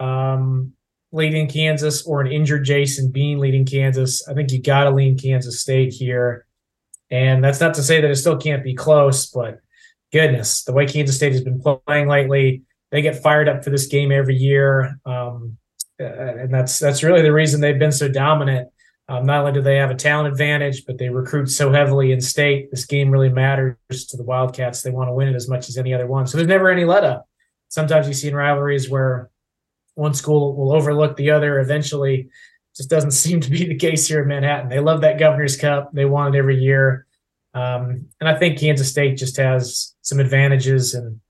um, 0.00 0.72
leading 1.12 1.48
Kansas 1.48 2.06
or 2.06 2.20
an 2.20 2.32
injured 2.32 2.64
Jason 2.64 3.10
Bean 3.10 3.38
leading 3.38 3.64
Kansas, 3.64 4.26
I 4.28 4.34
think 4.34 4.50
you 4.52 4.62
got 4.62 4.84
to 4.84 4.90
lean 4.90 5.18
Kansas 5.18 5.60
State 5.60 5.92
here. 5.92 6.46
And 7.10 7.42
that's 7.42 7.60
not 7.60 7.74
to 7.74 7.82
say 7.82 8.00
that 8.00 8.10
it 8.10 8.16
still 8.16 8.36
can't 8.36 8.64
be 8.64 8.74
close, 8.74 9.26
but 9.26 9.60
goodness, 10.12 10.64
the 10.64 10.72
way 10.72 10.86
Kansas 10.86 11.16
State 11.16 11.32
has 11.32 11.42
been 11.42 11.60
playing 11.60 12.08
lately, 12.08 12.62
they 12.90 13.02
get 13.02 13.22
fired 13.22 13.48
up 13.48 13.64
for 13.64 13.70
this 13.70 13.86
game 13.86 14.12
every 14.12 14.36
year, 14.36 14.98
um, 15.04 15.58
and 15.98 16.52
that's 16.52 16.78
that's 16.78 17.02
really 17.02 17.22
the 17.22 17.32
reason 17.32 17.60
they've 17.60 17.78
been 17.78 17.92
so 17.92 18.08
dominant. 18.08 18.68
Um, 19.08 19.25
not 19.25 19.40
only 19.40 19.52
do 19.52 19.62
they 19.62 19.76
have 19.76 19.90
a 19.90 19.94
talent 19.94 20.28
advantage, 20.28 20.84
but 20.84 20.98
they 20.98 21.08
recruit 21.08 21.46
so 21.46 21.70
heavily 21.70 22.10
in 22.10 22.20
state. 22.20 22.70
This 22.70 22.84
game 22.84 23.10
really 23.10 23.28
matters 23.28 23.76
to 24.08 24.16
the 24.16 24.25
Wildcats. 24.25 24.82
They 24.82 24.90
want 24.90 25.08
to 25.08 25.12
win 25.12 25.28
it 25.28 25.36
as 25.36 25.48
much 25.48 25.68
as 25.68 25.78
any 25.78 25.94
other 25.94 26.06
one. 26.06 26.26
So 26.26 26.36
there's 26.36 26.48
never 26.48 26.70
any 26.70 26.84
let 26.84 27.04
up. 27.04 27.28
Sometimes 27.68 28.08
you 28.08 28.14
see 28.14 28.28
in 28.28 28.34
rivalries 28.34 28.90
where 28.90 29.30
one 29.94 30.14
school 30.14 30.56
will 30.56 30.72
overlook 30.72 31.16
the 31.16 31.30
other 31.30 31.60
eventually. 31.60 32.28
Just 32.76 32.90
doesn't 32.90 33.10
seem 33.12 33.40
to 33.40 33.50
be 33.50 33.66
the 33.66 33.76
case 33.76 34.08
here 34.08 34.22
in 34.22 34.28
Manhattan. 34.28 34.68
They 34.68 34.80
love 34.80 35.02
that 35.02 35.20
Governor's 35.20 35.56
Cup. 35.56 35.92
They 35.92 36.04
want 36.04 36.34
it 36.34 36.38
every 36.38 36.58
year. 36.58 37.06
Um, 37.54 38.08
and 38.20 38.28
I 38.28 38.36
think 38.36 38.58
Kansas 38.58 38.90
State 38.90 39.16
just 39.16 39.36
has 39.36 39.94
some 40.02 40.20
advantages 40.20 40.94
and 40.94 41.20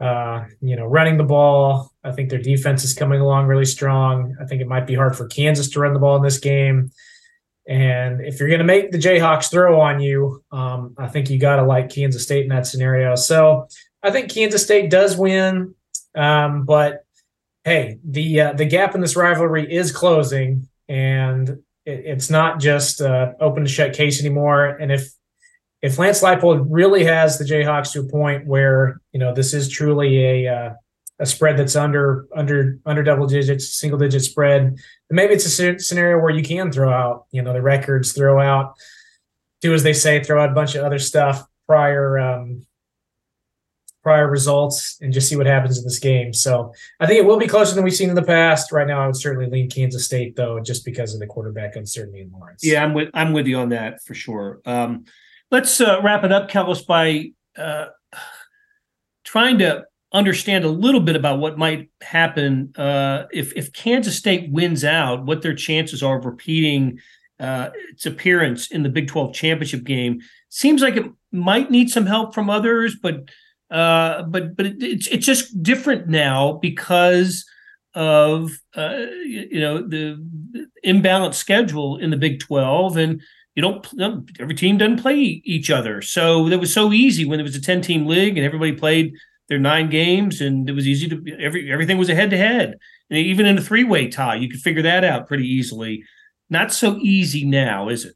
uh, 0.00 0.44
you 0.60 0.76
know, 0.76 0.86
running 0.86 1.16
the 1.16 1.24
ball. 1.24 1.92
I 2.08 2.12
think 2.12 2.30
their 2.30 2.40
defense 2.40 2.84
is 2.84 2.94
coming 2.94 3.20
along 3.20 3.46
really 3.46 3.64
strong. 3.64 4.36
I 4.40 4.44
think 4.46 4.62
it 4.62 4.68
might 4.68 4.86
be 4.86 4.94
hard 4.94 5.16
for 5.16 5.26
Kansas 5.26 5.68
to 5.70 5.80
run 5.80 5.92
the 5.92 6.00
ball 6.00 6.16
in 6.16 6.22
this 6.22 6.38
game. 6.38 6.90
And 7.68 8.22
if 8.22 8.40
you're 8.40 8.48
going 8.48 8.60
to 8.60 8.64
make 8.64 8.90
the 8.90 8.98
Jayhawks 8.98 9.50
throw 9.50 9.78
on 9.78 10.00
you, 10.00 10.42
um, 10.50 10.94
I 10.96 11.08
think 11.08 11.28
you 11.28 11.38
got 11.38 11.56
to 11.56 11.64
like 11.64 11.90
Kansas 11.90 12.22
State 12.22 12.44
in 12.44 12.48
that 12.48 12.66
scenario. 12.66 13.14
So 13.14 13.68
I 14.02 14.10
think 14.10 14.32
Kansas 14.32 14.62
State 14.62 14.90
does 14.90 15.18
win, 15.18 15.74
um, 16.14 16.64
but 16.64 17.04
hey, 17.64 17.98
the 18.04 18.40
uh, 18.40 18.52
the 18.54 18.64
gap 18.64 18.94
in 18.94 19.02
this 19.02 19.16
rivalry 19.16 19.70
is 19.70 19.92
closing, 19.92 20.66
and 20.88 21.48
it, 21.48 21.60
it's 21.84 22.30
not 22.30 22.58
just 22.58 23.02
uh, 23.02 23.32
open 23.38 23.64
to 23.64 23.68
shut 23.68 23.92
case 23.92 24.20
anymore. 24.20 24.64
And 24.66 24.90
if 24.90 25.10
if 25.82 25.98
Lance 25.98 26.22
Leipold 26.22 26.66
really 26.70 27.04
has 27.04 27.38
the 27.38 27.44
Jayhawks 27.44 27.92
to 27.92 28.00
a 28.00 28.08
point 28.08 28.46
where 28.46 29.00
you 29.12 29.20
know 29.20 29.34
this 29.34 29.52
is 29.52 29.68
truly 29.68 30.24
a 30.24 30.48
uh, 30.48 30.70
a 31.20 31.26
spread 31.26 31.56
that's 31.56 31.76
under 31.76 32.26
under 32.34 32.78
under 32.86 33.02
double 33.02 33.26
digits, 33.26 33.74
single 33.74 33.98
digit 33.98 34.22
spread, 34.22 34.62
then 34.62 35.16
maybe 35.16 35.34
it's 35.34 35.46
a 35.46 35.78
scenario 35.78 36.18
where 36.18 36.30
you 36.30 36.42
can 36.42 36.70
throw 36.70 36.92
out 36.92 37.26
you 37.30 37.42
know 37.42 37.52
the 37.52 37.62
records, 37.62 38.12
throw 38.12 38.40
out 38.40 38.74
do 39.60 39.74
as 39.74 39.82
they 39.82 39.92
say, 39.92 40.22
throw 40.22 40.42
out 40.42 40.50
a 40.50 40.54
bunch 40.54 40.74
of 40.74 40.84
other 40.84 40.98
stuff 40.98 41.44
prior 41.66 42.18
um, 42.18 42.66
prior 44.02 44.30
results 44.30 44.98
and 45.00 45.12
just 45.12 45.28
see 45.28 45.36
what 45.36 45.46
happens 45.46 45.78
in 45.78 45.84
this 45.84 45.98
game. 45.98 46.32
So 46.32 46.72
I 47.00 47.06
think 47.06 47.18
it 47.18 47.26
will 47.26 47.38
be 47.38 47.46
closer 47.46 47.74
than 47.74 47.84
we've 47.84 47.94
seen 47.94 48.08
in 48.08 48.14
the 48.14 48.22
past. 48.22 48.72
Right 48.72 48.86
now, 48.86 49.02
I 49.02 49.06
would 49.06 49.16
certainly 49.16 49.50
lean 49.50 49.68
Kansas 49.68 50.04
State 50.04 50.36
though, 50.36 50.60
just 50.60 50.84
because 50.84 51.14
of 51.14 51.20
the 51.20 51.26
quarterback 51.26 51.76
uncertainty 51.76 52.20
in 52.20 52.30
Lawrence. 52.30 52.64
Yeah, 52.64 52.84
I'm 52.84 52.94
with 52.94 53.10
I'm 53.14 53.32
with 53.32 53.46
you 53.46 53.58
on 53.58 53.70
that 53.70 54.02
for 54.04 54.14
sure. 54.14 54.60
Um, 54.64 55.04
let's 55.50 55.80
uh, 55.80 56.00
wrap 56.02 56.24
it 56.24 56.32
up, 56.32 56.50
Kellis, 56.50 56.86
by 56.86 57.32
uh, 57.56 57.86
trying 59.24 59.58
to 59.58 59.84
understand 60.12 60.64
a 60.64 60.70
little 60.70 61.00
bit 61.00 61.16
about 61.16 61.38
what 61.38 61.58
might 61.58 61.90
happen 62.00 62.72
uh, 62.76 63.24
if 63.32 63.52
if 63.54 63.72
Kansas 63.72 64.16
State 64.16 64.50
wins 64.50 64.84
out, 64.84 65.26
what 65.26 65.42
their 65.42 65.54
chances 65.54 66.02
are 66.02 66.18
of 66.18 66.24
repeating 66.24 66.98
uh, 67.40 67.70
its 67.90 68.06
appearance 68.06 68.70
in 68.70 68.82
the 68.82 68.88
Big 68.88 69.08
12 69.08 69.34
championship 69.34 69.84
game. 69.84 70.20
Seems 70.48 70.82
like 70.82 70.96
it 70.96 71.06
might 71.30 71.70
need 71.70 71.90
some 71.90 72.06
help 72.06 72.34
from 72.34 72.50
others, 72.50 72.96
but 73.00 73.28
uh, 73.70 74.22
but 74.22 74.56
but 74.56 74.66
it, 74.66 74.82
it's 74.82 75.06
it's 75.08 75.26
just 75.26 75.62
different 75.62 76.08
now 76.08 76.54
because 76.54 77.44
of 77.94 78.50
uh, 78.76 78.96
you 79.24 79.60
know 79.60 79.82
the, 79.82 80.24
the 80.52 80.66
imbalanced 80.86 81.34
schedule 81.34 81.98
in 81.98 82.10
the 82.10 82.16
Big 82.16 82.40
Twelve, 82.40 82.96
and 82.96 83.20
you 83.54 83.60
don't 83.60 83.86
every 84.40 84.54
team 84.54 84.78
doesn't 84.78 85.02
play 85.02 85.42
each 85.44 85.70
other. 85.70 86.00
So 86.00 86.46
it 86.48 86.58
was 86.58 86.72
so 86.72 86.92
easy 86.92 87.26
when 87.26 87.40
it 87.40 87.42
was 87.42 87.56
a 87.56 87.60
ten 87.60 87.82
team 87.82 88.06
league 88.06 88.38
and 88.38 88.46
everybody 88.46 88.72
played 88.72 89.12
their 89.48 89.58
nine 89.58 89.90
games, 89.90 90.40
and 90.40 90.68
it 90.68 90.72
was 90.72 90.86
easy 90.86 91.08
to 91.08 91.36
every 91.38 91.70
everything 91.70 91.98
was 91.98 92.08
a 92.08 92.14
head 92.14 92.30
to 92.30 92.36
head, 92.36 92.78
and 93.10 93.18
even 93.18 93.46
in 93.46 93.58
a 93.58 93.62
three 93.62 93.84
way 93.84 94.08
tie, 94.08 94.36
you 94.36 94.48
could 94.48 94.60
figure 94.60 94.82
that 94.82 95.04
out 95.04 95.26
pretty 95.26 95.46
easily. 95.46 96.04
Not 96.50 96.72
so 96.72 96.98
easy 97.00 97.44
now, 97.44 97.88
is 97.88 98.04
it? 98.04 98.14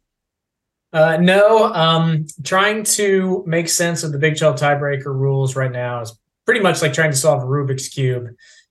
Uh, 0.92 1.16
no, 1.18 1.72
um, 1.72 2.26
trying 2.44 2.84
to 2.84 3.42
make 3.46 3.68
sense 3.68 4.02
of 4.02 4.12
the 4.12 4.18
Big 4.18 4.36
12 4.36 4.56
tiebreaker 4.56 5.06
rules 5.06 5.56
right 5.56 5.72
now 5.72 6.00
is 6.02 6.18
pretty 6.44 6.60
much 6.60 6.82
like 6.82 6.92
trying 6.92 7.10
to 7.10 7.16
solve 7.16 7.42
a 7.42 7.46
Rubik's 7.46 7.88
Cube. 7.88 8.28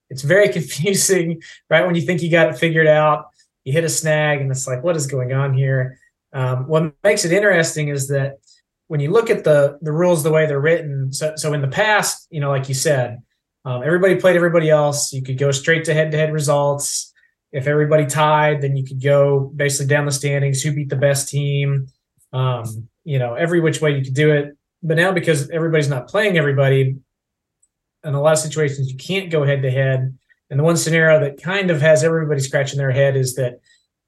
It's 0.08 0.22
very 0.22 0.48
confusing, 0.52 1.42
right? 1.68 1.84
When 1.84 1.94
you 1.94 2.02
think 2.02 2.22
you 2.22 2.30
got 2.30 2.48
it 2.48 2.58
figured 2.58 2.86
out, 2.86 3.26
you 3.64 3.72
hit 3.72 3.84
a 3.84 3.88
snag 3.88 4.40
and 4.40 4.50
it's 4.50 4.66
like, 4.66 4.84
what 4.84 4.96
is 4.96 5.06
going 5.06 5.32
on 5.32 5.54
here? 5.54 5.98
Um, 6.32 6.68
what 6.68 6.94
makes 7.02 7.24
it 7.24 7.32
interesting 7.32 7.88
is 7.88 8.08
that 8.08 8.38
when 8.92 9.00
you 9.00 9.10
look 9.10 9.30
at 9.30 9.42
the 9.42 9.78
the 9.80 9.90
rules 9.90 10.22
the 10.22 10.30
way 10.30 10.44
they're 10.44 10.60
written, 10.60 11.10
so, 11.14 11.32
so 11.36 11.54
in 11.54 11.62
the 11.62 11.68
past, 11.82 12.26
you 12.28 12.40
know, 12.40 12.50
like 12.50 12.68
you 12.68 12.74
said, 12.74 13.22
um, 13.64 13.82
everybody 13.82 14.16
played 14.16 14.36
everybody 14.36 14.68
else. 14.68 15.14
You 15.14 15.22
could 15.22 15.38
go 15.38 15.50
straight 15.50 15.86
to 15.86 15.94
head 15.94 16.12
to 16.12 16.18
head 16.18 16.30
results. 16.30 17.10
If 17.52 17.66
everybody 17.66 18.04
tied, 18.04 18.60
then 18.60 18.76
you 18.76 18.84
could 18.84 19.02
go 19.02 19.50
basically 19.56 19.86
down 19.86 20.04
the 20.04 20.12
standings, 20.12 20.60
who 20.60 20.74
beat 20.74 20.90
the 20.90 20.96
best 20.96 21.30
team 21.30 21.88
um, 22.34 22.88
you 23.04 23.18
know, 23.18 23.32
every 23.32 23.60
which 23.60 23.80
way 23.80 23.96
you 23.96 24.04
could 24.04 24.14
do 24.14 24.30
it. 24.30 24.56
But 24.82 24.98
now 24.98 25.12
because 25.12 25.48
everybody's 25.48 25.88
not 25.88 26.08
playing 26.08 26.36
everybody, 26.36 26.96
in 28.04 28.14
a 28.14 28.20
lot 28.20 28.32
of 28.32 28.40
situations 28.40 28.90
you 28.90 28.98
can't 28.98 29.30
go 29.30 29.42
head 29.42 29.62
to 29.62 29.70
head. 29.70 30.18
And 30.50 30.60
the 30.60 30.64
one 30.64 30.76
scenario 30.76 31.20
that 31.20 31.42
kind 31.42 31.70
of 31.70 31.80
has 31.80 32.04
everybody 32.04 32.40
scratching 32.40 32.76
their 32.76 32.90
head 32.90 33.16
is 33.16 33.36
that 33.36 33.60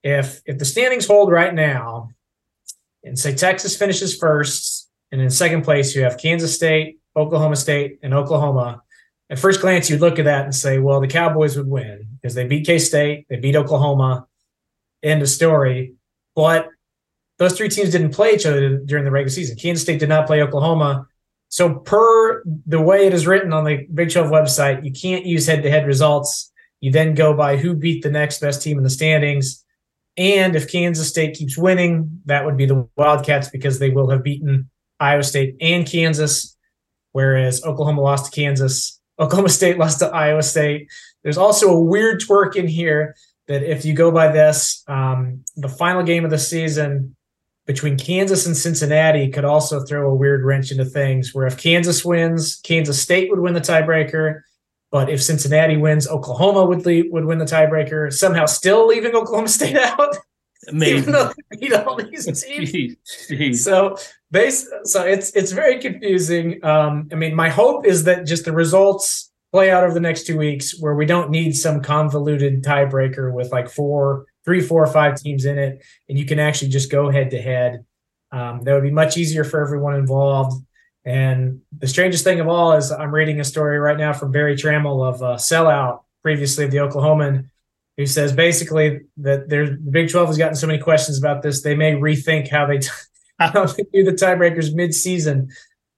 if 0.03 0.43
if 0.45 0.59
the 0.59 0.67
standings 0.67 1.07
hold 1.07 1.31
right 1.31 1.55
now, 1.55 2.11
and 3.04 3.18
say 3.18 3.34
Texas 3.34 3.76
finishes 3.76 4.16
first, 4.16 4.90
and 5.12 5.20
in 5.20 5.30
second 5.30 5.62
place 5.62 5.94
you 5.94 6.02
have 6.02 6.18
Kansas 6.18 6.54
State, 6.54 6.99
Oklahoma 7.16 7.56
State, 7.56 7.99
and 8.02 8.14
Oklahoma. 8.14 8.82
At 9.30 9.38
first 9.38 9.61
glance, 9.61 9.88
you'd 9.88 10.00
look 10.00 10.18
at 10.18 10.25
that 10.25 10.44
and 10.44 10.54
say, 10.54 10.78
well, 10.78 11.00
the 11.00 11.08
Cowboys 11.08 11.56
would 11.56 11.68
win 11.68 12.08
because 12.20 12.34
they 12.34 12.46
beat 12.46 12.66
K 12.66 12.78
State, 12.78 13.26
they 13.28 13.37
beat 13.37 13.56
Oklahoma. 13.56 14.26
End 15.02 15.23
of 15.23 15.28
story. 15.28 15.94
But 16.34 16.68
those 17.38 17.56
three 17.56 17.68
teams 17.68 17.90
didn't 17.90 18.14
play 18.14 18.34
each 18.34 18.46
other 18.46 18.78
during 18.78 19.04
the 19.04 19.11
regular 19.11 19.30
season. 19.30 19.56
Kansas 19.56 19.82
State 19.82 20.00
did 20.00 20.08
not 20.08 20.26
play 20.26 20.42
Oklahoma. 20.42 21.06
So, 21.49 21.75
per 21.75 22.42
the 22.66 22.80
way 22.80 23.06
it 23.06 23.14
is 23.14 23.26
written 23.26 23.52
on 23.52 23.64
the 23.64 23.87
Big 23.92 24.12
12 24.12 24.30
website, 24.30 24.84
you 24.84 24.92
can't 24.92 25.25
use 25.25 25.46
head 25.46 25.62
to 25.62 25.70
head 25.70 25.87
results. 25.87 26.52
You 26.80 26.90
then 26.90 27.14
go 27.14 27.34
by 27.34 27.56
who 27.56 27.75
beat 27.75 28.02
the 28.02 28.11
next 28.11 28.40
best 28.40 28.62
team 28.62 28.76
in 28.76 28.84
the 28.84 28.90
standings. 28.90 29.63
And 30.16 30.54
if 30.54 30.71
Kansas 30.71 31.09
State 31.09 31.35
keeps 31.35 31.59
winning, 31.59 32.21
that 32.26 32.44
would 32.44 32.56
be 32.56 32.66
the 32.66 32.88
Wildcats 32.97 33.49
because 33.49 33.78
they 33.78 33.90
will 33.90 34.11
have 34.11 34.23
beaten 34.23 34.71
Iowa 35.00 35.23
State 35.23 35.56
and 35.61 35.87
Kansas, 35.87 36.56
whereas 37.12 37.64
Oklahoma 37.64 38.00
lost 38.00 38.33
to 38.33 38.40
Kansas. 38.40 39.00
Oklahoma 39.18 39.49
State 39.49 39.78
lost 39.78 40.00
to 40.00 40.06
Iowa 40.06 40.42
State. 40.42 40.90
There's 41.23 41.38
also 41.38 41.71
a 41.71 41.80
weird 41.80 42.21
twerk 42.21 42.56
in 42.56 42.66
here 42.66 43.14
that 43.47 43.62
if 43.62 43.85
you 43.85 43.94
go 43.94 44.11
by 44.11 44.33
this, 44.33 44.83
um, 44.88 45.44
the 45.56 45.68
final 45.68 46.02
game 46.02 46.25
of 46.25 46.30
the 46.30 46.38
season 46.38 47.14
between 47.66 47.97
Kansas 47.97 48.47
and 48.47 48.56
Cincinnati 48.56 49.30
could 49.30 49.44
also 49.44 49.85
throw 49.85 50.11
a 50.11 50.14
weird 50.14 50.44
wrench 50.44 50.71
into 50.71 50.85
things. 50.85 51.35
Where 51.35 51.47
if 51.47 51.56
Kansas 51.56 52.04
wins, 52.04 52.56
Kansas 52.56 53.00
State 53.00 53.30
would 53.30 53.40
win 53.40 53.54
the 53.54 53.61
tiebreaker, 53.61 54.40
but 54.94 55.10
if 55.10 55.20
Cincinnati 55.20 55.76
wins, 55.76 56.06
Oklahoma 56.06 56.64
would 56.64 56.86
leave, 56.86 57.10
would 57.10 57.24
win 57.24 57.38
the 57.38 57.44
tiebreaker. 57.44 58.12
Somehow, 58.12 58.46
still 58.46 58.86
leaving 58.86 59.12
Oklahoma 59.16 59.48
State 59.48 59.76
out. 59.76 60.16
Even 60.72 61.10
though 61.10 61.32
they 61.50 61.56
beat 61.56 61.72
all 61.72 61.96
these 61.96 62.44
teams. 63.28 63.64
So 63.64 63.96
base 64.30 64.70
so 64.84 65.02
it's 65.02 65.34
it's 65.34 65.50
very 65.50 65.80
confusing. 65.80 66.64
Um, 66.64 67.08
I 67.10 67.16
mean, 67.16 67.34
my 67.34 67.48
hope 67.48 67.84
is 67.84 68.04
that 68.04 68.24
just 68.24 68.44
the 68.44 68.52
results 68.52 69.32
play 69.50 69.68
out 69.68 69.82
over 69.82 69.92
the 69.92 69.98
next 69.98 70.28
two 70.28 70.38
weeks 70.38 70.78
where 70.80 70.94
we 70.94 71.06
don't 71.06 71.28
need 71.28 71.56
some 71.56 71.82
convoluted 71.82 72.62
tiebreaker 72.62 73.34
with 73.34 73.50
like 73.50 73.68
four, 73.68 74.26
three, 74.44 74.60
four, 74.60 74.84
or 74.84 74.92
five 74.92 75.20
teams 75.20 75.44
in 75.44 75.58
it, 75.58 75.82
and 76.08 76.16
you 76.16 76.24
can 76.24 76.38
actually 76.38 76.68
just 76.68 76.88
go 76.88 77.10
head 77.10 77.32
to 77.32 77.42
head. 77.42 77.84
Um, 78.30 78.62
that 78.62 78.72
would 78.74 78.84
be 78.84 78.92
much 78.92 79.16
easier 79.16 79.42
for 79.42 79.60
everyone 79.60 79.96
involved. 79.96 80.64
And 81.04 81.61
the 81.78 81.87
strangest 81.87 82.25
thing 82.25 82.40
of 82.40 82.49
all 82.49 82.73
is 82.73 82.90
I'm 82.90 83.14
reading 83.14 83.40
a 83.40 83.44
story 83.44 83.78
right 83.78 83.99
now 83.99 84.12
from 84.12 84.32
Berry 84.32 84.56
Tramel 84.56 85.06
of 85.06 85.23
uh, 85.23 85.37
sellout 85.37 86.00
previously 86.23 86.64
of 86.64 86.70
the 86.70 86.78
Oklahoman 86.78 87.50
who 87.96 88.06
says 88.06 88.32
basically 88.32 89.00
that 89.18 89.49
the 89.49 89.78
Big 89.90 90.11
12 90.11 90.28
has 90.28 90.38
gotten 90.38 90.56
so 90.56 90.66
many 90.66 90.78
questions 90.78 91.18
about 91.18 91.42
this, 91.42 91.62
they 91.62 91.76
may 91.76 91.92
rethink 91.92 92.49
how 92.50 92.66
they, 92.66 92.78
t- 92.78 92.88
how 93.38 93.66
they 93.66 93.84
do 93.92 94.04
the 94.04 94.12
tiebreakers 94.12 94.75
mid-season 94.75 95.50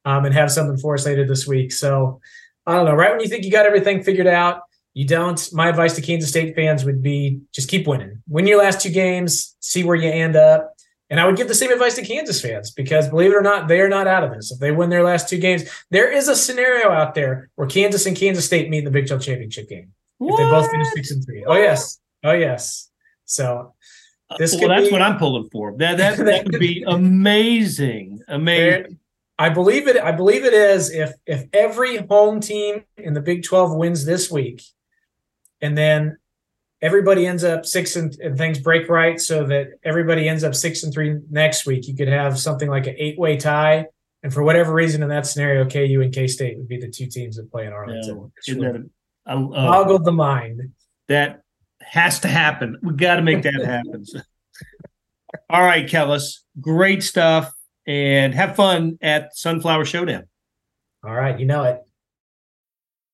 um, 0.04 0.24
and 0.24 0.34
have 0.34 0.52
something 0.52 0.76
for 0.76 0.94
us 0.94 1.06
later 1.06 1.26
this 1.26 1.46
week. 1.46 1.72
So 1.72 2.20
I 2.66 2.74
don't 2.74 2.84
know. 2.84 2.94
Right 2.94 3.12
when 3.12 3.20
you 3.20 3.28
think 3.28 3.44
you 3.44 3.50
got 3.50 3.66
everything 3.66 4.02
figured 4.02 4.26
out, 4.26 4.62
you 4.94 5.06
don't. 5.06 5.52
My 5.52 5.68
advice 5.68 5.94
to 5.96 6.02
Kansas 6.02 6.30
State 6.30 6.54
fans 6.54 6.84
would 6.84 7.02
be 7.02 7.40
just 7.52 7.68
keep 7.68 7.86
winning. 7.86 8.22
Win 8.28 8.46
your 8.46 8.58
last 8.58 8.80
two 8.80 8.90
games, 8.90 9.54
see 9.60 9.84
where 9.84 9.96
you 9.96 10.10
end 10.10 10.36
up. 10.36 10.74
And 11.08 11.20
I 11.20 11.26
would 11.26 11.36
give 11.36 11.46
the 11.46 11.54
same 11.54 11.70
advice 11.70 11.94
to 11.96 12.04
Kansas 12.04 12.40
fans 12.40 12.72
because 12.72 13.08
believe 13.08 13.30
it 13.30 13.36
or 13.36 13.42
not, 13.42 13.68
they 13.68 13.80
are 13.80 13.88
not 13.88 14.08
out 14.08 14.24
of 14.24 14.32
this. 14.32 14.50
If 14.50 14.58
they 14.58 14.72
win 14.72 14.90
their 14.90 15.04
last 15.04 15.28
two 15.28 15.38
games, 15.38 15.62
there 15.90 16.10
is 16.10 16.26
a 16.26 16.34
scenario 16.34 16.90
out 16.90 17.14
there 17.14 17.48
where 17.54 17.68
Kansas 17.68 18.06
and 18.06 18.16
Kansas 18.16 18.44
State 18.44 18.68
meet 18.68 18.78
in 18.78 18.84
the 18.84 18.90
Big 18.90 19.06
12 19.06 19.22
championship 19.22 19.68
game. 19.68 19.92
What? 20.18 20.32
If 20.32 20.38
they 20.38 20.50
both 20.50 20.70
finish 20.70 20.88
six 20.94 21.10
and 21.12 21.24
three. 21.24 21.44
Oh 21.46 21.54
yes. 21.54 22.00
Oh 22.24 22.32
yes. 22.32 22.90
So 23.24 23.74
uh, 24.30 24.36
this 24.38 24.56
well, 24.56 24.68
that's 24.68 24.86
be, 24.86 24.92
what 24.92 25.02
I'm 25.02 25.18
pulling 25.18 25.48
for. 25.50 25.76
That 25.76 25.98
that, 25.98 26.16
that 26.18 26.44
would 26.44 26.58
be 26.58 26.82
amazing. 26.86 28.20
Amazing. 28.26 28.98
I 29.38 29.50
believe 29.50 29.86
it. 29.86 29.96
I 29.98 30.12
believe 30.12 30.44
it 30.44 30.54
is. 30.54 30.90
If 30.90 31.12
if 31.26 31.44
every 31.52 31.98
home 31.98 32.40
team 32.40 32.84
in 32.96 33.14
the 33.14 33.20
Big 33.20 33.44
Twelve 33.44 33.76
wins 33.76 34.04
this 34.04 34.30
week, 34.30 34.62
and 35.60 35.76
then 35.76 36.16
everybody 36.82 37.26
ends 37.26 37.44
up 37.44 37.66
six 37.66 37.96
and, 37.96 38.14
and 38.20 38.36
things 38.36 38.58
break 38.58 38.88
right, 38.88 39.20
so 39.20 39.44
that 39.46 39.68
everybody 39.84 40.28
ends 40.28 40.44
up 40.44 40.54
six 40.54 40.82
and 40.82 40.92
three 40.92 41.18
next 41.30 41.66
week, 41.66 41.88
you 41.88 41.94
could 41.94 42.08
have 42.08 42.38
something 42.38 42.68
like 42.68 42.86
an 42.86 42.94
eight 42.98 43.18
way 43.18 43.36
tie. 43.36 43.86
And 44.22 44.32
for 44.32 44.42
whatever 44.42 44.72
reason, 44.72 45.02
in 45.02 45.08
that 45.10 45.26
scenario, 45.26 45.68
KU 45.68 46.00
and 46.02 46.12
K 46.12 46.26
State 46.26 46.58
would 46.58 46.68
be 46.68 46.78
the 46.80 46.88
two 46.90 47.06
teams 47.06 47.36
that 47.36 47.50
play 47.50 47.66
in 47.66 47.72
Arlington. 47.72 48.30
Yeah, 48.46 48.72
boggled 49.50 50.04
the 50.04 50.12
mind. 50.12 50.72
That 51.08 51.42
has 51.80 52.20
to 52.20 52.28
happen. 52.28 52.78
We 52.82 52.94
got 52.94 53.16
to 53.16 53.22
make 53.22 53.42
that 53.42 53.64
happen. 53.64 54.04
All 55.50 55.62
right, 55.62 55.86
Kellis, 55.86 56.40
great 56.60 57.02
stuff, 57.02 57.52
and 57.86 58.34
have 58.34 58.56
fun 58.56 58.98
at 59.00 59.36
Sunflower 59.36 59.84
Showdown. 59.84 60.24
All 61.04 61.14
right, 61.14 61.38
you 61.38 61.46
know 61.46 61.62
it. 61.64 61.82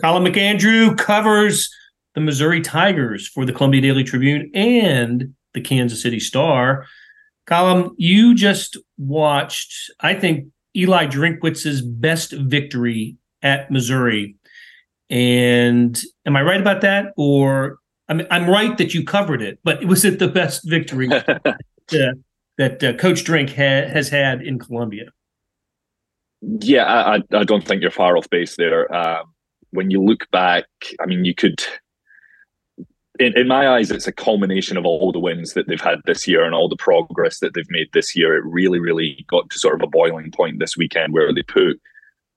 Colin 0.00 0.30
McAndrew 0.30 0.96
covers 0.98 1.70
the 2.14 2.20
Missouri 2.20 2.60
Tigers 2.60 3.28
for 3.28 3.44
the 3.44 3.52
Columbia 3.52 3.80
Daily 3.80 4.04
Tribune 4.04 4.50
and 4.54 5.34
the 5.54 5.60
Kansas 5.60 6.02
City 6.02 6.20
Star. 6.20 6.86
Colin, 7.46 7.90
you 7.96 8.34
just 8.34 8.76
watched, 8.98 9.90
I 10.00 10.14
think, 10.14 10.48
Eli 10.76 11.06
Drinkwitz's 11.06 11.80
best 11.80 12.32
victory 12.32 13.16
at 13.42 13.70
Missouri. 13.70 14.36
And 15.08 15.98
am 16.26 16.36
I 16.36 16.42
right 16.42 16.60
about 16.60 16.80
that? 16.82 17.12
Or 17.16 17.78
I 18.08 18.14
mean, 18.14 18.26
I'm 18.30 18.48
right 18.48 18.76
that 18.78 18.92
you 18.92 19.04
covered 19.04 19.42
it, 19.42 19.58
but 19.64 19.84
was 19.84 20.04
it 20.04 20.18
the 20.18 20.28
best 20.28 20.68
victory 20.68 21.08
that, 21.88 22.14
that 22.58 22.84
uh, 22.84 22.92
Coach 22.94 23.24
Drink 23.24 23.50
ha- 23.50 23.88
has 23.88 24.08
had 24.08 24.42
in 24.42 24.58
Columbia? 24.58 25.06
Yeah, 26.42 26.84
I, 26.84 27.22
I 27.32 27.44
don't 27.44 27.64
think 27.64 27.82
you're 27.82 27.90
far 27.90 28.16
off 28.16 28.28
base 28.28 28.56
there. 28.56 28.92
Um, 28.94 29.32
when 29.76 29.90
you 29.90 30.02
look 30.02 30.30
back, 30.30 30.64
I 31.00 31.06
mean, 31.06 31.24
you 31.24 31.34
could. 31.34 31.62
In, 33.18 33.38
in 33.38 33.48
my 33.48 33.68
eyes, 33.68 33.90
it's 33.90 34.06
a 34.06 34.12
culmination 34.12 34.76
of 34.76 34.84
all 34.84 35.10
the 35.10 35.18
wins 35.18 35.54
that 35.54 35.68
they've 35.68 35.80
had 35.80 36.00
this 36.04 36.28
year 36.28 36.44
and 36.44 36.54
all 36.54 36.68
the 36.68 36.76
progress 36.76 37.38
that 37.38 37.54
they've 37.54 37.70
made 37.70 37.88
this 37.92 38.14
year. 38.14 38.36
It 38.36 38.44
really, 38.44 38.78
really 38.78 39.24
got 39.28 39.48
to 39.48 39.58
sort 39.58 39.76
of 39.76 39.82
a 39.82 39.90
boiling 39.90 40.30
point 40.30 40.58
this 40.58 40.76
weekend 40.76 41.14
where 41.14 41.32
they 41.32 41.42
put 41.42 41.80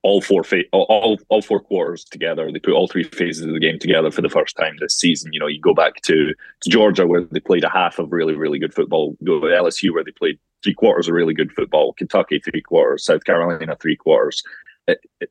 all 0.02 0.22
four 0.22 0.42
fa- 0.42 0.64
all, 0.72 1.18
all 1.28 1.42
four 1.42 1.60
quarters 1.60 2.04
together. 2.04 2.50
They 2.50 2.58
put 2.58 2.72
all 2.72 2.88
three 2.88 3.04
phases 3.04 3.44
of 3.44 3.52
the 3.52 3.60
game 3.60 3.78
together 3.78 4.10
for 4.10 4.22
the 4.22 4.30
first 4.30 4.56
time 4.56 4.76
this 4.80 4.94
season. 4.94 5.32
You 5.32 5.40
know, 5.40 5.46
you 5.46 5.60
go 5.60 5.74
back 5.74 6.00
to, 6.02 6.34
to 6.60 6.70
Georgia 6.70 7.06
where 7.06 7.24
they 7.24 7.40
played 7.40 7.64
a 7.64 7.70
half 7.70 7.98
of 7.98 8.12
really, 8.12 8.34
really 8.34 8.58
good 8.58 8.72
football. 8.72 9.16
Go 9.24 9.40
to 9.40 9.46
LSU 9.46 9.92
where 9.92 10.04
they 10.04 10.12
played 10.12 10.38
three 10.62 10.74
quarters 10.74 11.08
of 11.08 11.14
really 11.14 11.34
good 11.34 11.52
football. 11.52 11.92
Kentucky 11.92 12.40
three 12.40 12.62
quarters. 12.62 13.04
South 13.04 13.24
Carolina 13.24 13.76
three 13.76 13.96
quarters. 13.96 14.42
It, 14.88 15.00
it, 15.20 15.30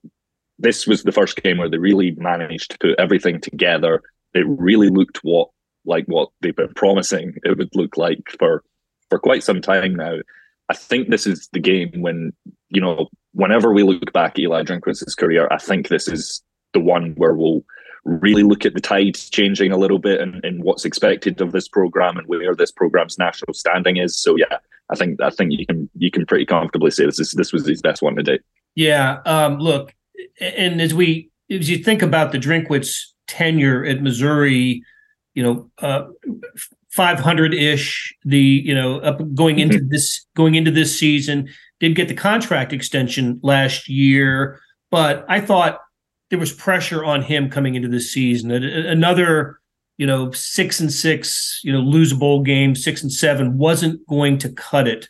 this 0.60 0.86
was 0.86 1.04
the 1.04 1.12
first 1.12 1.42
game 1.42 1.58
where 1.58 1.70
they 1.70 1.78
really 1.78 2.12
managed 2.12 2.72
to 2.72 2.78
put 2.80 3.00
everything 3.00 3.40
together. 3.40 4.02
It 4.34 4.46
really 4.48 4.90
looked 4.90 5.20
what 5.24 5.50
like 5.86 6.06
what 6.06 6.30
they've 6.42 6.56
been 6.56 6.74
promising 6.76 7.34
it 7.44 7.58
would 7.58 7.70
look 7.74 7.98
like 7.98 8.22
for 8.38 8.64
for 9.10 9.18
quite 9.18 9.44
some 9.44 9.62
time 9.62 9.96
now. 9.96 10.18
I 10.68 10.76
think 10.76 11.10
this 11.10 11.26
is 11.26 11.50
the 11.54 11.60
game 11.60 11.92
when 12.02 12.34
you 12.68 12.82
know 12.82 13.08
whenever 13.34 13.74
we 13.74 13.84
look 13.84 14.12
back 14.14 14.32
at 14.32 14.40
Eli 14.40 14.64
Drinkwitz's 14.64 15.16
career, 15.16 15.48
I 15.50 15.58
think 15.58 15.88
this 15.88 16.08
is 16.08 16.44
the 16.74 16.80
one 16.80 17.14
where 17.16 17.34
we'll 17.34 17.64
really 18.04 18.44
look 18.44 18.66
at 18.66 18.74
the 18.74 18.82
tides 18.82 19.30
changing 19.30 19.72
a 19.72 19.78
little 19.78 20.00
bit 20.00 20.22
and, 20.22 20.44
and 20.44 20.64
what's 20.64 20.86
expected 20.86 21.40
of 21.42 21.52
this 21.52 21.68
program 21.68 22.18
and 22.18 22.28
where 22.28 22.56
this 22.56 22.72
program's 22.72 23.18
national 23.18 23.54
standing 23.54 23.98
is. 23.98 24.18
So 24.18 24.36
yeah, 24.36 24.58
I 24.90 24.96
think 24.96 25.22
I 25.22 25.30
think 25.30 25.54
you 25.54 25.66
can 25.66 25.90
you 25.96 26.12
can 26.12 26.26
pretty 26.26 26.46
comfortably 26.46 26.92
say 26.92 27.06
this 27.06 27.20
is 27.20 27.32
this 27.32 27.54
was 27.54 27.66
his 27.66 27.82
best 27.82 28.02
one 28.02 28.16
to 28.16 28.24
date. 28.24 28.42
Yeah. 28.76 29.20
Um, 29.26 29.58
look, 29.58 29.94
and 30.40 30.82
as 30.82 30.94
we 30.94 31.30
as 31.50 31.70
you 31.70 31.78
think 31.78 32.02
about 32.02 32.32
the 32.32 32.38
Drinkwitz 32.38 33.06
tenure 33.28 33.86
at 33.86 34.02
Missouri, 34.02 34.84
you 35.34 35.44
know, 35.44 35.72
uh, 35.80 36.06
500 36.90 37.54
ish. 37.54 38.16
The 38.26 38.40
you 38.40 38.74
know 38.74 39.00
up 39.00 39.22
going 39.34 39.60
into 39.60 39.78
mm-hmm. 39.78 39.90
this 39.90 40.26
going 40.36 40.56
into 40.56 40.72
this 40.72 40.98
season 40.98 41.50
did 41.80 41.96
get 41.96 42.08
the 42.08 42.14
contract 42.14 42.74
extension 42.74 43.40
last 43.44 43.88
year, 43.88 44.60
but 44.92 45.26
I 45.30 45.40
thought 45.40 45.80
there 46.30 46.40
was 46.40 46.52
pressure 46.52 47.06
on 47.06 47.22
him 47.22 47.50
coming 47.50 47.76
into 47.76 47.88
this 47.88 48.12
season. 48.12 48.52
Another 48.52 49.60
you 49.98 50.08
know 50.08 50.32
six 50.32 50.80
and 50.80 50.92
six, 50.92 51.62
you 51.64 51.72
know, 51.72 51.80
lose 51.80 52.12
a 52.12 52.16
bowl 52.16 52.42
game, 52.42 52.76
six 52.76 53.02
and 53.02 53.14
seven 53.14 53.58
wasn't 53.58 54.06
going 54.08 54.38
to 54.40 54.50
cut 54.50 54.88
it 54.88 55.08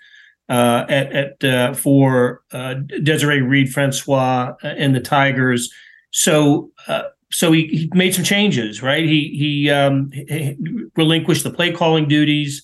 uh, 0.49 0.85
at, 0.89 1.12
at 1.12 1.43
uh, 1.43 1.73
for 1.73 2.41
uh, 2.51 2.73
Desiree 3.03 3.41
Reed 3.41 3.71
Francois 3.71 4.53
uh, 4.63 4.67
and 4.67 4.95
the 4.95 4.99
Tigers. 4.99 5.71
So 6.12 6.71
uh, 6.88 7.03
so 7.31 7.51
he, 7.51 7.67
he, 7.67 7.89
made 7.93 8.15
some 8.15 8.23
changes, 8.23 8.81
right? 8.81 9.05
He 9.05 9.29
he, 9.38 9.69
um, 9.69 10.12
he 10.12 10.57
relinquished 10.95 11.43
the 11.43 11.51
play 11.51 11.71
calling 11.71 12.07
duties, 12.07 12.63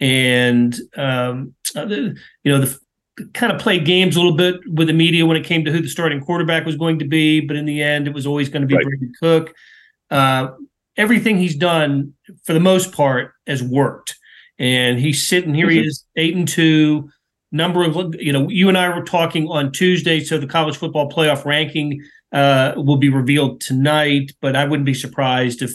and 0.00 0.76
um, 0.96 1.54
uh, 1.76 1.86
you 1.86 2.16
know 2.44 2.60
the 2.60 2.76
kind 3.32 3.52
of 3.52 3.60
played 3.60 3.84
games 3.84 4.16
a 4.16 4.18
little 4.18 4.36
bit 4.36 4.56
with 4.66 4.88
the 4.88 4.92
media 4.92 5.24
when 5.24 5.36
it 5.36 5.44
came 5.44 5.64
to 5.64 5.70
who 5.70 5.80
the 5.80 5.88
starting 5.88 6.20
quarterback 6.20 6.64
was 6.66 6.76
going 6.76 6.98
to 6.98 7.04
be. 7.04 7.40
But 7.40 7.56
in 7.56 7.64
the 7.64 7.80
end, 7.80 8.08
it 8.08 8.14
was 8.14 8.26
always 8.26 8.48
going 8.48 8.62
to 8.62 8.68
be 8.68 8.74
right. 8.74 8.84
Brady 8.84 9.12
Cook. 9.20 9.54
everything 10.96 11.38
he's 11.38 11.54
done, 11.54 12.14
for 12.42 12.54
the 12.54 12.60
most 12.60 12.92
part, 12.92 13.34
has 13.46 13.62
worked 13.62 14.16
and 14.60 15.00
he's 15.00 15.26
sitting 15.26 15.54
here. 15.54 15.66
Mm-hmm. 15.66 15.80
He 15.80 15.86
is 15.86 16.04
eight 16.16 16.36
and 16.36 16.46
two 16.46 17.10
number 17.52 17.82
of 17.82 18.14
you 18.18 18.32
know 18.32 18.48
you 18.48 18.68
and 18.68 18.78
I 18.78 18.88
were 18.88 19.04
talking 19.04 19.48
on 19.48 19.72
Tuesday, 19.72 20.20
so 20.20 20.38
the 20.38 20.46
college 20.46 20.76
football 20.76 21.10
playoff 21.10 21.44
ranking 21.44 22.02
uh, 22.32 22.74
will 22.76 22.96
be 22.96 23.08
revealed 23.08 23.60
tonight. 23.60 24.32
But 24.40 24.56
I 24.56 24.64
wouldn't 24.64 24.86
be 24.86 24.94
surprised 24.94 25.62
if, 25.62 25.72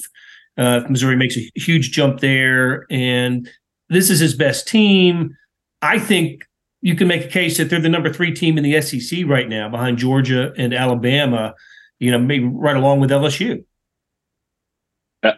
uh, 0.58 0.82
if 0.84 0.90
Missouri 0.90 1.16
makes 1.16 1.38
a 1.38 1.52
huge 1.56 1.92
jump 1.92 2.20
there, 2.20 2.86
and 2.90 3.50
this 3.90 4.10
is 4.10 4.20
his 4.20 4.36
best 4.36 4.68
team. 4.68 5.36
I 5.82 6.00
think 6.00 6.46
you 6.82 6.96
can 6.96 7.08
make 7.08 7.26
a 7.26 7.28
case 7.28 7.58
that 7.58 7.70
they're 7.70 7.80
the 7.80 7.90
number 7.90 8.12
three 8.12 8.34
team 8.34 8.58
in 8.58 8.64
the 8.64 8.82
SEC 8.82 9.26
right 9.26 9.50
now, 9.50 9.70
behind 9.70 9.98
Georgia 9.98 10.54
and 10.58 10.74
Alabama. 10.74 11.54
You 12.00 12.12
know, 12.12 12.20
maybe 12.20 12.46
right 12.46 12.76
along 12.76 13.00
with 13.00 13.10
LSU. 13.10 13.64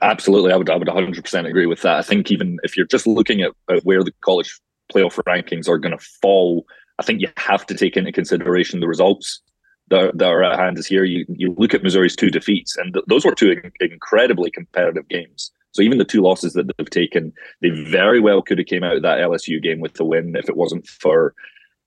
Absolutely, 0.01 0.51
I 0.51 0.57
would 0.57 0.69
I 0.69 0.75
would 0.75 0.87
100% 0.87 1.47
agree 1.47 1.65
with 1.65 1.81
that. 1.81 1.97
I 1.97 2.01
think 2.01 2.31
even 2.31 2.59
if 2.63 2.75
you're 2.75 2.87
just 2.87 3.07
looking 3.07 3.41
at, 3.41 3.51
at 3.69 3.83
where 3.83 4.03
the 4.03 4.11
college 4.21 4.59
playoff 4.93 5.21
rankings 5.23 5.67
are 5.67 5.77
going 5.77 5.97
to 5.97 6.03
fall, 6.21 6.65
I 6.99 7.03
think 7.03 7.21
you 7.21 7.29
have 7.37 7.65
to 7.67 7.75
take 7.75 7.97
into 7.97 8.11
consideration 8.11 8.79
the 8.79 8.87
results 8.87 9.41
that, 9.89 10.17
that 10.17 10.27
are 10.27 10.43
at 10.43 10.59
hand. 10.59 10.77
Is 10.77 10.87
here 10.87 11.03
you 11.03 11.25
you 11.29 11.55
look 11.57 11.73
at 11.73 11.83
Missouri's 11.83 12.15
two 12.15 12.29
defeats, 12.29 12.75
and 12.77 12.93
th- 12.93 13.05
those 13.07 13.25
were 13.25 13.35
two 13.35 13.51
in- 13.51 13.71
incredibly 13.79 14.51
competitive 14.51 15.07
games. 15.07 15.51
So 15.71 15.81
even 15.81 15.97
the 15.97 16.05
two 16.05 16.21
losses 16.21 16.53
that 16.53 16.75
they've 16.77 16.89
taken, 16.89 17.33
they 17.61 17.69
very 17.69 18.19
well 18.19 18.41
could 18.41 18.57
have 18.57 18.67
came 18.67 18.83
out 18.83 18.95
of 18.95 19.03
that 19.03 19.19
LSU 19.19 19.61
game 19.61 19.79
with 19.79 19.93
the 19.93 20.05
win 20.05 20.35
if 20.35 20.49
it 20.49 20.57
wasn't 20.57 20.87
for 20.87 21.35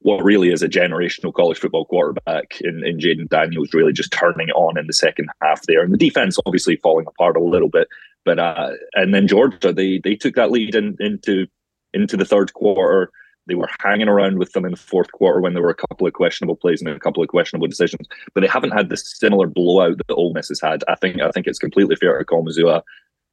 what 0.03 0.23
really 0.23 0.51
is 0.51 0.63
a 0.63 0.69
generational 0.69 1.33
college 1.35 1.59
football 1.59 1.85
quarterback 1.85 2.59
in, 2.63 2.83
in 2.87 2.99
Jayden 2.99 3.29
Daniels 3.29 3.75
really 3.75 3.93
just 3.93 4.13
turning 4.13 4.49
it 4.49 4.53
on 4.53 4.79
in 4.79 4.87
the 4.87 4.95
second 4.95 5.29
half 5.43 5.63
there. 5.67 5.83
And 5.83 5.93
the 5.93 5.99
defense 5.99 6.39
obviously 6.47 6.77
falling 6.77 7.07
apart 7.07 7.37
a 7.37 7.43
little 7.43 7.69
bit. 7.69 7.89
But 8.25 8.39
uh, 8.39 8.71
and 8.95 9.15
then 9.15 9.27
Georgia, 9.27 9.73
they 9.73 9.99
they 10.03 10.15
took 10.15 10.35
that 10.37 10.51
lead 10.51 10.75
in, 10.75 10.97
into 11.01 11.47
into 11.94 12.16
the 12.16 12.24
third 12.24 12.53
quarter. 12.55 13.11
They 13.46 13.55
were 13.55 13.68
hanging 13.81 14.09
around 14.09 14.38
with 14.38 14.53
them 14.53 14.64
in 14.64 14.72
the 14.72 14.76
fourth 14.76 15.11
quarter 15.12 15.40
when 15.40 15.55
there 15.55 15.62
were 15.62 15.70
a 15.70 15.74
couple 15.74 16.07
of 16.07 16.12
questionable 16.12 16.57
plays 16.57 16.81
and 16.81 16.90
a 16.90 17.00
couple 17.00 17.22
of 17.22 17.29
questionable 17.29 17.66
decisions. 17.66 18.07
But 18.35 18.42
they 18.42 18.46
haven't 18.46 18.70
had 18.70 18.90
the 18.90 18.96
similar 18.96 19.46
blowout 19.46 19.96
that 19.98 20.14
Ole 20.14 20.35
Miss 20.35 20.48
has 20.48 20.61
had. 20.61 20.85
I 20.88 20.94
think 20.94 21.20
I 21.20 21.31
think 21.31 21.46
it's 21.46 21.59
completely 21.59 21.96
fair 21.96 22.18
to 22.18 22.24
call 22.24 22.44
Mizzou 22.44 22.68
a, 22.68 22.83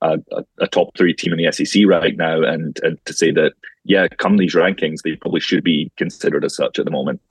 a, 0.01 0.43
a 0.59 0.67
top 0.67 0.97
three 0.97 1.13
team 1.13 1.33
in 1.33 1.39
the 1.39 1.51
SEC 1.51 1.83
right 1.85 2.15
now, 2.15 2.41
and 2.41 2.79
and 2.83 2.97
to 3.05 3.13
say 3.13 3.31
that 3.31 3.53
yeah, 3.83 4.07
come 4.07 4.37
these 4.37 4.55
rankings, 4.55 5.01
they 5.03 5.15
probably 5.15 5.39
should 5.39 5.63
be 5.63 5.91
considered 5.97 6.43
as 6.43 6.55
such 6.55 6.79
at 6.79 6.85
the 6.85 6.91
moment. 6.91 7.21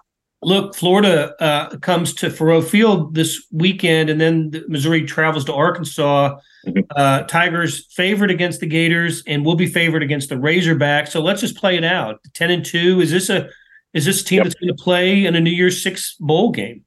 Look, 0.46 0.76
Florida 0.76 1.35
uh, 1.42 1.76
comes 1.78 2.14
to 2.14 2.28
Faurot 2.28 2.68
Field 2.68 3.16
this 3.16 3.44
weekend, 3.50 4.09
and 4.09 4.20
then 4.20 4.52
Missouri 4.68 5.04
travels 5.04 5.44
to 5.46 5.52
Arkansas. 5.52 6.38
Mm-hmm. 6.64 6.82
Uh, 6.94 7.22
Tigers 7.24 7.92
favored 7.92 8.30
against 8.30 8.61
the 8.61 8.66
Gators, 8.66 9.24
and 9.26 9.44
will 9.44 9.56
be 9.56 9.66
favored 9.66 10.04
against 10.04 10.28
the 10.28 10.37
Razorbacks. 10.37 11.09
So 11.09 11.20
let's 11.20 11.40
just 11.40 11.56
play 11.56 11.76
it 11.76 11.82
out. 11.82 12.20
Ten 12.32 12.52
and 12.52 12.64
two. 12.64 13.00
Is 13.00 13.11
this 13.11 13.28
a 13.28 13.48
is 13.92 14.04
this 14.04 14.22
team 14.22 14.37
yep. 14.37 14.44
that's 14.44 14.54
going 14.54 14.68
to 14.68 14.80
play 14.80 15.26
in 15.26 15.35
a 15.35 15.40
New 15.40 15.50
Year's 15.50 15.82
Six 15.82 16.14
bowl 16.20 16.52
game? 16.52 16.85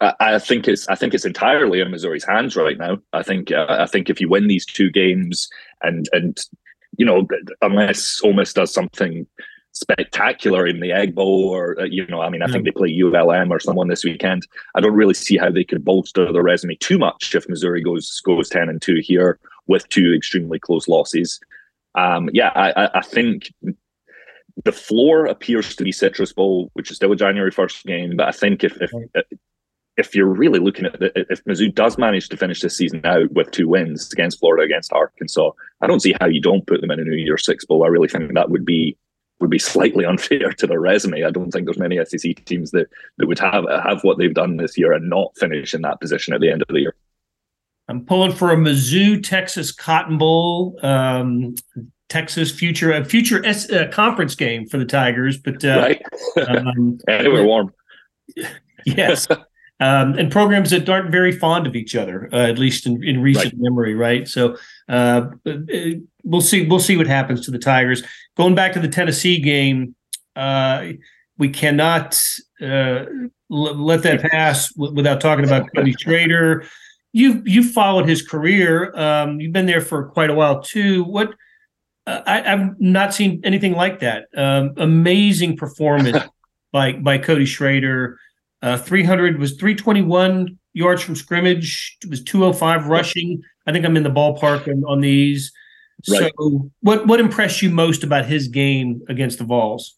I 0.00 0.40
think 0.40 0.66
it's 0.66 0.88
I 0.88 0.96
think 0.96 1.14
it's 1.14 1.24
entirely 1.24 1.78
in 1.80 1.88
Missouri's 1.92 2.24
hands 2.24 2.56
right 2.56 2.78
now. 2.78 2.98
I 3.12 3.22
think 3.22 3.52
uh, 3.52 3.66
I 3.68 3.86
think 3.86 4.10
if 4.10 4.20
you 4.20 4.28
win 4.28 4.48
these 4.48 4.66
two 4.66 4.90
games 4.90 5.48
and 5.82 6.08
and 6.12 6.36
you 6.96 7.06
know 7.06 7.28
unless 7.62 8.20
Ole 8.24 8.32
Miss 8.32 8.52
does 8.52 8.74
something 8.74 9.24
spectacular 9.78 10.66
in 10.66 10.80
the 10.80 10.92
Egg 10.92 11.14
Bowl 11.14 11.48
or 11.48 11.80
uh, 11.80 11.84
you 11.84 12.06
know 12.06 12.20
I 12.20 12.28
mean 12.28 12.42
I 12.42 12.46
think 12.46 12.64
they 12.64 12.70
play 12.70 13.02
ULM 13.02 13.52
or 13.52 13.60
someone 13.60 13.88
this 13.88 14.04
weekend. 14.04 14.46
I 14.74 14.80
don't 14.80 14.94
really 14.94 15.14
see 15.14 15.36
how 15.36 15.50
they 15.50 15.64
could 15.64 15.84
bolster 15.84 16.32
their 16.32 16.42
resume 16.42 16.74
too 16.76 16.98
much 16.98 17.34
if 17.34 17.48
Missouri 17.48 17.82
goes 17.82 18.20
goes 18.20 18.48
ten 18.48 18.68
and 18.68 18.82
two 18.82 19.00
here 19.00 19.38
with 19.66 19.88
two 19.88 20.14
extremely 20.14 20.58
close 20.58 20.88
losses. 20.88 21.40
Um, 21.94 22.28
yeah, 22.32 22.50
I, 22.54 22.90
I 22.94 23.02
think 23.02 23.52
the 24.64 24.72
floor 24.72 25.26
appears 25.26 25.76
to 25.76 25.84
be 25.84 25.92
Citrus 25.92 26.32
Bowl, 26.32 26.70
which 26.74 26.90
is 26.90 26.96
still 26.96 27.12
a 27.12 27.16
January 27.16 27.50
first 27.50 27.84
game. 27.84 28.16
But 28.16 28.28
I 28.28 28.32
think 28.32 28.64
if 28.64 28.76
if 28.80 28.90
if 29.96 30.14
you're 30.14 30.26
really 30.26 30.60
looking 30.60 30.86
at 30.86 31.00
it, 31.02 31.12
if 31.28 31.44
Mizzou 31.44 31.74
does 31.74 31.98
manage 31.98 32.28
to 32.28 32.36
finish 32.36 32.60
this 32.60 32.76
season 32.76 33.04
out 33.04 33.32
with 33.32 33.50
two 33.50 33.68
wins 33.68 34.12
against 34.12 34.38
Florida, 34.38 34.64
against 34.64 34.92
Arkansas, 34.92 35.50
I 35.80 35.86
don't 35.86 36.00
see 36.00 36.14
how 36.20 36.26
you 36.26 36.40
don't 36.40 36.66
put 36.66 36.80
them 36.80 36.90
in 36.90 37.00
a 37.00 37.04
New 37.04 37.16
Year's 37.16 37.44
Six 37.44 37.64
bowl. 37.64 37.84
I 37.84 37.88
really 37.88 38.08
think 38.08 38.32
that 38.34 38.50
would 38.50 38.64
be 38.64 38.96
would 39.40 39.50
be 39.50 39.58
slightly 39.58 40.04
unfair 40.06 40.52
to 40.52 40.66
their 40.66 40.80
resume. 40.80 41.24
I 41.24 41.30
don't 41.30 41.50
think 41.50 41.66
there's 41.66 41.78
many 41.78 42.02
SEC 42.04 42.44
teams 42.44 42.70
that, 42.72 42.88
that 43.16 43.26
would 43.26 43.38
have 43.38 43.64
have 43.68 44.02
what 44.02 44.18
they've 44.18 44.34
done 44.34 44.56
this 44.56 44.76
year 44.76 44.92
and 44.92 45.08
not 45.08 45.36
finish 45.36 45.74
in 45.74 45.82
that 45.82 46.00
position 46.00 46.34
at 46.34 46.40
the 46.40 46.50
end 46.50 46.62
of 46.62 46.68
the 46.68 46.80
year. 46.80 46.94
I'm 47.88 48.04
pulling 48.04 48.32
for 48.32 48.50
a 48.50 48.56
Mizzou 48.56 49.22
Texas 49.22 49.72
Cotton 49.72 50.18
Bowl. 50.18 50.78
Um, 50.82 51.54
Texas 52.08 52.50
future 52.50 52.92
a 52.92 53.04
future 53.04 53.44
S, 53.44 53.70
uh, 53.70 53.88
conference 53.92 54.34
game 54.34 54.66
for 54.66 54.78
the 54.78 54.84
Tigers, 54.84 55.36
but 55.38 55.62
uh, 55.64 55.78
right, 55.78 56.02
um, 56.48 56.98
anywhere 57.08 57.44
warm. 57.44 57.72
Yes, 58.86 59.26
um, 59.80 60.14
and 60.14 60.30
programs 60.30 60.70
that 60.70 60.88
aren't 60.88 61.10
very 61.10 61.32
fond 61.32 61.66
of 61.66 61.76
each 61.76 61.94
other, 61.94 62.28
uh, 62.32 62.46
at 62.46 62.58
least 62.58 62.86
in, 62.86 63.04
in 63.04 63.20
recent 63.20 63.52
right. 63.52 63.58
memory, 63.58 63.94
right? 63.94 64.26
So 64.26 64.56
uh, 64.88 65.26
we'll 66.28 66.40
see. 66.40 66.66
We'll 66.66 66.80
see 66.80 66.96
what 66.96 67.06
happens 67.06 67.44
to 67.46 67.50
the 67.50 67.58
Tigers. 67.58 68.02
Going 68.36 68.54
back 68.54 68.72
to 68.74 68.80
the 68.80 68.88
Tennessee 68.88 69.40
game, 69.40 69.94
uh, 70.36 70.92
we 71.38 71.48
cannot 71.48 72.20
uh, 72.60 73.04
l- 73.50 73.74
let 73.74 74.02
that 74.02 74.22
pass 74.30 74.72
w- 74.74 74.94
without 74.94 75.20
talking 75.20 75.44
about 75.44 75.68
Cody 75.74 75.94
Schrader. 75.98 76.64
You've 77.12 77.48
you've 77.48 77.72
followed 77.72 78.08
his 78.08 78.22
career. 78.22 78.94
Um, 78.96 79.40
you've 79.40 79.52
been 79.52 79.66
there 79.66 79.80
for 79.80 80.08
quite 80.10 80.30
a 80.30 80.34
while 80.34 80.62
too. 80.62 81.04
What 81.04 81.34
uh, 82.06 82.22
I, 82.26 82.40
have 82.40 82.78
not 82.78 83.14
seen 83.14 83.40
anything 83.44 83.72
like 83.72 84.00
that. 84.00 84.26
Um, 84.36 84.74
amazing 84.76 85.56
performance 85.56 86.18
by 86.72 86.92
by 86.92 87.18
Cody 87.18 87.46
Schrader. 87.46 88.18
Uh, 88.60 88.76
300 88.76 89.38
was 89.38 89.52
321 89.52 90.58
yards 90.72 91.00
from 91.00 91.14
scrimmage. 91.14 91.96
It 92.02 92.10
was 92.10 92.22
205 92.24 92.88
rushing. 92.88 93.40
I 93.66 93.72
think 93.72 93.84
I'm 93.84 93.96
in 93.96 94.02
the 94.02 94.10
ballpark 94.10 94.66
on, 94.66 94.82
on 94.84 95.00
these. 95.00 95.52
Right. 96.08 96.32
So, 96.38 96.70
what 96.80 97.06
what 97.06 97.20
impressed 97.20 97.62
you 97.62 97.70
most 97.70 98.04
about 98.04 98.26
his 98.26 98.48
game 98.48 99.02
against 99.08 99.38
the 99.38 99.44
Vols? 99.44 99.96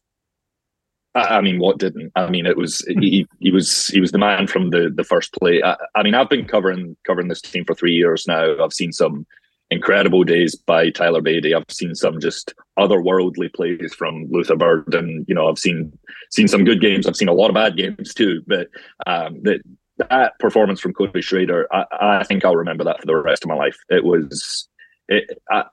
I 1.14 1.40
mean, 1.40 1.58
what 1.58 1.78
didn't? 1.78 2.12
I 2.14 2.30
mean, 2.30 2.46
it 2.46 2.56
was 2.56 2.84
he, 2.86 3.26
he 3.40 3.50
was 3.50 3.88
he 3.88 4.00
was 4.00 4.12
the 4.12 4.18
man 4.18 4.46
from 4.46 4.70
the 4.70 4.92
the 4.94 5.02
first 5.02 5.32
play. 5.34 5.60
I, 5.62 5.76
I 5.96 6.02
mean, 6.02 6.14
I've 6.14 6.30
been 6.30 6.46
covering 6.46 6.96
covering 7.04 7.28
this 7.28 7.40
team 7.40 7.64
for 7.64 7.74
three 7.74 7.94
years 7.94 8.26
now. 8.28 8.62
I've 8.62 8.72
seen 8.72 8.92
some 8.92 9.26
incredible 9.70 10.24
days 10.24 10.54
by 10.54 10.90
Tyler 10.90 11.20
Badie. 11.20 11.56
I've 11.56 11.64
seen 11.68 11.94
some 11.94 12.20
just 12.20 12.54
otherworldly 12.78 13.52
plays 13.52 13.92
from 13.94 14.26
Luther 14.30 14.56
Burden, 14.56 14.94
and 14.94 15.24
you 15.28 15.34
know 15.34 15.48
I've 15.48 15.58
seen 15.58 15.92
seen 16.30 16.46
some 16.46 16.64
good 16.64 16.80
games. 16.80 17.06
I've 17.06 17.16
seen 17.16 17.28
a 17.28 17.34
lot 17.34 17.48
of 17.48 17.54
bad 17.54 17.76
games 17.76 18.14
too. 18.14 18.42
But 18.46 18.68
um, 19.06 19.42
that 19.42 19.62
that 20.08 20.38
performance 20.38 20.80
from 20.80 20.94
Cody 20.94 21.20
Schrader, 21.20 21.68
I, 21.72 21.84
I, 22.00 22.24
think 22.24 22.44
I'll 22.44 22.56
remember 22.56 22.84
that 22.84 23.00
for 23.00 23.06
the 23.06 23.16
rest 23.16 23.44
of 23.44 23.48
my 23.48 23.54
life. 23.54 23.76
It 23.90 24.02
was 24.04 24.68
it. 25.11 25.42
I, 25.51 25.64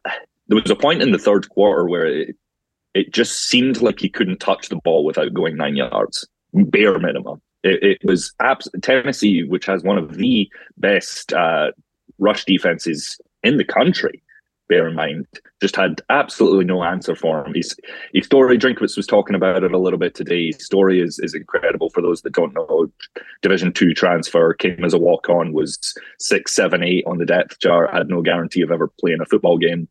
there 0.48 0.60
was 0.62 0.70
a 0.70 0.76
point 0.76 1.02
in 1.02 1.12
the 1.12 1.18
third 1.18 1.50
quarter 1.50 1.88
where 1.88 2.06
it, 2.06 2.36
it 2.94 3.14
just 3.14 3.48
seemed 3.48 3.82
like 3.82 4.00
he 4.00 4.10
couldn't 4.10 4.40
touch 4.40 4.70
the 4.70 4.78
ball 4.78 5.06
without 5.06 5.34
going 5.34 5.56
nine 5.56 5.76
yards, 5.76 6.28
bare 6.54 7.00
minimum. 7.00 7.42
It, 7.64 7.84
it 7.84 7.98
was 8.04 8.34
abs- 8.40 8.70
Tennessee, 8.82 9.44
which 9.44 9.66
has 9.66 9.84
one 9.84 9.98
of 9.98 10.18
the 10.18 10.50
best 10.78 11.34
uh, 11.34 11.72
rush 12.18 12.46
defenses 12.46 13.20
in 13.44 13.58
the 13.58 13.66
country, 13.66 14.24
bear 14.68 14.88
in 14.88 14.96
mind, 14.96 15.26
just 15.62 15.76
had 15.76 16.02
absolutely 16.10 16.66
no 16.66 16.84
answer 16.84 17.16
for 17.16 17.46
him. 17.46 17.54
He's, 17.54 17.76
his 18.14 18.26
story, 18.26 18.58
Drinkwitz 18.58 18.98
was 18.98 19.08
talking 19.08 19.36
about 19.36 19.64
it 19.64 19.72
a 19.72 19.78
little 19.78 20.00
bit 20.00 20.16
today. 20.16 20.48
His 20.48 20.64
story 20.66 21.02
is, 21.02 21.20
is 21.20 21.34
incredible 21.34 21.90
for 21.90 22.02
those 22.02 22.22
that 22.22 22.34
don't 22.34 22.54
know. 22.54 22.92
Division 23.42 23.74
two 23.74 23.94
transfer, 23.94 24.54
came 24.54 24.84
as 24.84 24.94
a 24.94 24.98
walk 24.98 25.30
on, 25.30 25.54
was 25.54 25.96
six, 26.20 26.54
seven, 26.54 26.84
eight 26.84 27.04
on 27.08 27.18
the 27.18 27.26
depth 27.26 27.60
chart, 27.60 27.94
had 27.94 28.10
no 28.10 28.22
guarantee 28.22 28.62
of 28.62 28.72
ever 28.72 28.92
playing 29.00 29.22
a 29.22 29.26
football 29.26 29.58
game. 29.58 29.88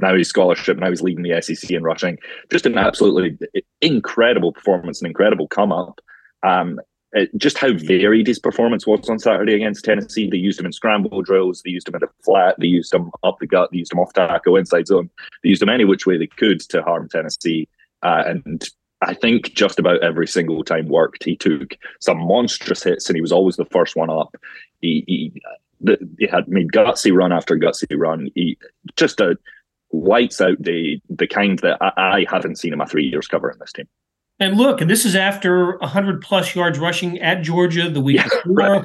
Now 0.00 0.16
he's 0.16 0.28
scholarship, 0.28 0.78
now 0.78 0.90
he's 0.90 1.02
leading 1.02 1.22
the 1.22 1.40
SEC 1.40 1.70
in 1.70 1.84
rushing. 1.84 2.18
Just 2.50 2.66
an 2.66 2.76
absolutely 2.76 3.38
incredible 3.80 4.52
performance, 4.52 5.00
an 5.00 5.06
incredible 5.06 5.46
come 5.46 5.72
up. 5.72 6.00
Um, 6.42 6.80
uh, 7.16 7.26
just 7.36 7.58
how 7.58 7.72
varied 7.72 8.26
his 8.26 8.38
performance 8.38 8.86
was 8.86 9.08
on 9.08 9.18
Saturday 9.18 9.54
against 9.54 9.84
Tennessee. 9.84 10.28
They 10.28 10.36
used 10.36 10.58
him 10.58 10.66
in 10.66 10.72
scramble 10.72 11.22
drills, 11.22 11.62
they 11.62 11.70
used 11.70 11.88
him 11.88 11.94
in 11.94 12.00
the 12.00 12.08
flat, 12.24 12.56
they 12.58 12.66
used 12.66 12.92
him 12.92 13.10
up 13.22 13.38
the 13.38 13.46
gut, 13.46 13.70
they 13.70 13.78
used 13.78 13.92
him 13.92 14.00
off 14.00 14.12
tackle, 14.12 14.56
inside 14.56 14.86
zone. 14.86 15.10
They 15.42 15.50
used 15.50 15.62
him 15.62 15.68
any 15.68 15.84
which 15.84 16.06
way 16.06 16.18
they 16.18 16.26
could 16.26 16.60
to 16.60 16.82
harm 16.82 17.08
Tennessee. 17.08 17.68
Uh, 18.02 18.24
and 18.26 18.64
I 19.00 19.14
think 19.14 19.54
just 19.54 19.78
about 19.78 20.02
every 20.02 20.26
single 20.26 20.64
time 20.64 20.88
worked, 20.88 21.24
he 21.24 21.36
took 21.36 21.76
some 22.00 22.18
monstrous 22.18 22.82
hits 22.82 23.08
and 23.08 23.16
he 23.16 23.22
was 23.22 23.32
always 23.32 23.56
the 23.56 23.66
first 23.66 23.96
one 23.96 24.10
up. 24.10 24.34
He, 24.80 25.04
he, 25.06 25.42
he 26.18 26.26
had 26.26 26.48
made 26.48 26.72
gutsy 26.72 27.14
run 27.14 27.32
after 27.32 27.56
gutsy 27.56 27.96
run. 27.96 28.28
He 28.34 28.58
just 28.96 29.20
a 29.20 29.36
lights 29.92 30.40
out 30.40 30.60
day, 30.60 31.00
the 31.08 31.26
kind 31.26 31.58
that 31.60 31.78
I, 31.80 31.92
I 31.96 32.26
haven't 32.28 32.56
seen 32.56 32.72
in 32.72 32.78
my 32.78 32.86
three 32.86 33.06
years 33.06 33.28
covering 33.28 33.58
this 33.58 33.72
team. 33.72 33.86
And 34.40 34.56
look, 34.56 34.80
and 34.80 34.90
this 34.90 35.04
is 35.04 35.14
after 35.14 35.78
100 35.78 36.20
plus 36.20 36.54
yards 36.54 36.78
rushing 36.78 37.20
at 37.20 37.42
Georgia 37.42 37.88
the 37.88 38.00
week 38.00 38.16
yeah, 38.16 38.24
before. 38.24 38.54
Right. 38.54 38.84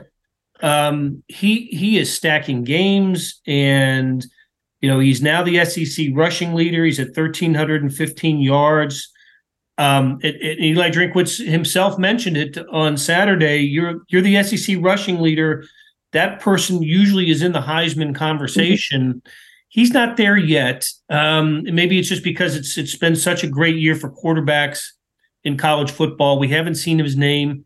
Um, 0.62 1.24
he 1.28 1.66
he 1.72 1.98
is 1.98 2.14
stacking 2.14 2.64
games, 2.64 3.42
and 3.48 4.26
you 4.82 4.90
know 4.90 5.00
he's 5.00 5.22
now 5.22 5.42
the 5.42 5.64
SEC 5.66 6.08
rushing 6.14 6.54
leader. 6.54 6.84
He's 6.86 7.00
at 7.00 7.08
1,315 7.08 8.40
yards. 8.40 9.10
Um, 9.78 10.20
it, 10.22 10.36
it, 10.36 10.60
Eli 10.60 10.92
Drinkwitz 10.92 11.44
himself 11.44 11.98
mentioned 11.98 12.36
it 12.36 12.58
on 12.72 12.98
Saturday. 12.98 13.60
You're 13.60 14.02
you're 14.10 14.22
the 14.22 14.44
SEC 14.44 14.78
rushing 14.82 15.22
leader. 15.22 15.64
That 16.12 16.42
person 16.42 16.84
usually 16.84 17.30
is 17.30 17.42
in 17.42 17.54
the 17.54 17.62
Heisman 17.62 18.14
conversation. 18.14 19.14
Mm-hmm. 19.14 19.30
he's 19.70 19.92
not 19.92 20.18
there 20.18 20.36
yet. 20.38 20.90
Um, 21.10 21.64
maybe 21.64 21.98
it's 21.98 22.10
just 22.10 22.24
because 22.24 22.56
it's 22.56 22.78
it's 22.78 22.98
been 22.98 23.16
such 23.16 23.44
a 23.44 23.48
great 23.48 23.78
year 23.78 23.96
for 23.96 24.12
quarterbacks 24.12 24.82
in 25.44 25.58
college 25.58 25.92
football. 25.92 26.40
We 26.40 26.50
haven't 26.50 26.76
seen 26.76 27.00
his 27.00 27.16
name 27.16 27.66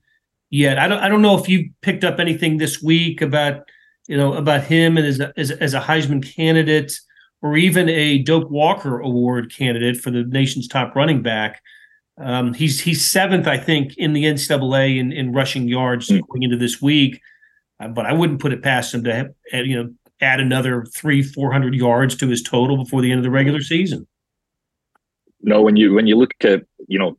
yet. 0.49 0.77
I 0.77 0.88
don't 0.88 0.99
I 0.99 1.09
don't 1.09 1.21
know 1.21 1.38
if 1.38 1.49
you 1.49 1.71
picked 1.81 2.03
up 2.03 2.19
anything 2.19 2.57
this 2.57 2.81
week 2.81 3.21
about 3.21 3.67
you 4.07 4.17
know 4.17 4.33
about 4.33 4.63
him 4.63 4.97
and 4.97 5.05
as 5.05 5.19
a, 5.19 5.33
as, 5.38 5.51
as 5.51 5.73
a 5.73 5.79
Heisman 5.81 6.23
candidate 6.36 6.93
or 7.41 7.57
even 7.57 7.89
a 7.89 8.19
Doak 8.19 8.49
Walker 8.49 8.99
Award 8.99 9.53
candidate 9.53 9.97
for 9.97 10.12
the 10.12 10.23
nation's 10.23 10.67
top 10.67 10.95
running 10.95 11.21
back. 11.21 11.62
Um, 12.17 12.53
he's 12.53 12.79
he's 12.79 13.09
seventh, 13.09 13.47
I 13.47 13.57
think, 13.57 13.97
in 13.97 14.13
the 14.13 14.25
NCAA 14.25 14.99
in, 14.99 15.12
in 15.12 15.33
rushing 15.33 15.67
yards 15.67 16.09
mm. 16.09 16.21
going 16.27 16.43
into 16.43 16.57
this 16.57 16.81
week. 16.81 17.19
Uh, 17.79 17.88
but 17.88 18.05
I 18.05 18.13
wouldn't 18.13 18.39
put 18.39 18.53
it 18.53 18.62
past 18.62 18.93
him 18.93 19.03
to 19.05 19.13
have, 19.13 19.65
you 19.65 19.83
know 19.83 19.93
add 20.21 20.39
another 20.39 20.86
three 20.86 21.21
four 21.21 21.51
hundred 21.51 21.75
yards 21.75 22.15
to 22.15 22.27
his 22.27 22.41
total 22.41 22.77
before 22.77 23.01
the 23.01 23.12
end 23.12 23.19
of 23.19 23.23
the 23.23 23.31
regular 23.31 23.62
season. 23.62 24.07
No, 25.45 25.62
when 25.62 25.75
you 25.75 25.93
when 25.93 26.08
you 26.08 26.15
look 26.15 26.34
at 26.45 26.65
you 26.88 26.97
know 26.97 27.17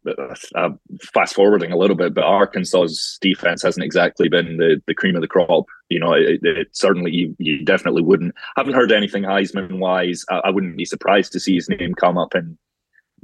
uh, 0.56 0.70
fast 1.12 1.34
forwarding 1.34 1.72
a 1.72 1.76
little 1.76 1.94
bit, 1.94 2.14
but 2.14 2.24
Arkansas's 2.24 3.18
defense 3.20 3.62
hasn't 3.62 3.84
exactly 3.84 4.30
been 4.30 4.56
the, 4.56 4.80
the 4.86 4.94
cream 4.94 5.14
of 5.14 5.20
the 5.20 5.28
crop. 5.28 5.66
You 5.90 6.00
know, 6.00 6.14
it, 6.14 6.40
it 6.42 6.68
certainly 6.72 7.12
you, 7.12 7.36
you 7.38 7.62
definitely 7.66 8.02
wouldn't. 8.02 8.34
Haven't 8.56 8.74
heard 8.74 8.92
anything 8.92 9.24
Heisman 9.24 9.78
wise. 9.78 10.24
I, 10.30 10.40
I 10.44 10.50
wouldn't 10.50 10.78
be 10.78 10.86
surprised 10.86 11.32
to 11.32 11.40
see 11.40 11.54
his 11.54 11.68
name 11.68 11.92
come 11.94 12.16
up 12.16 12.34
in 12.34 12.56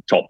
top 0.08 0.26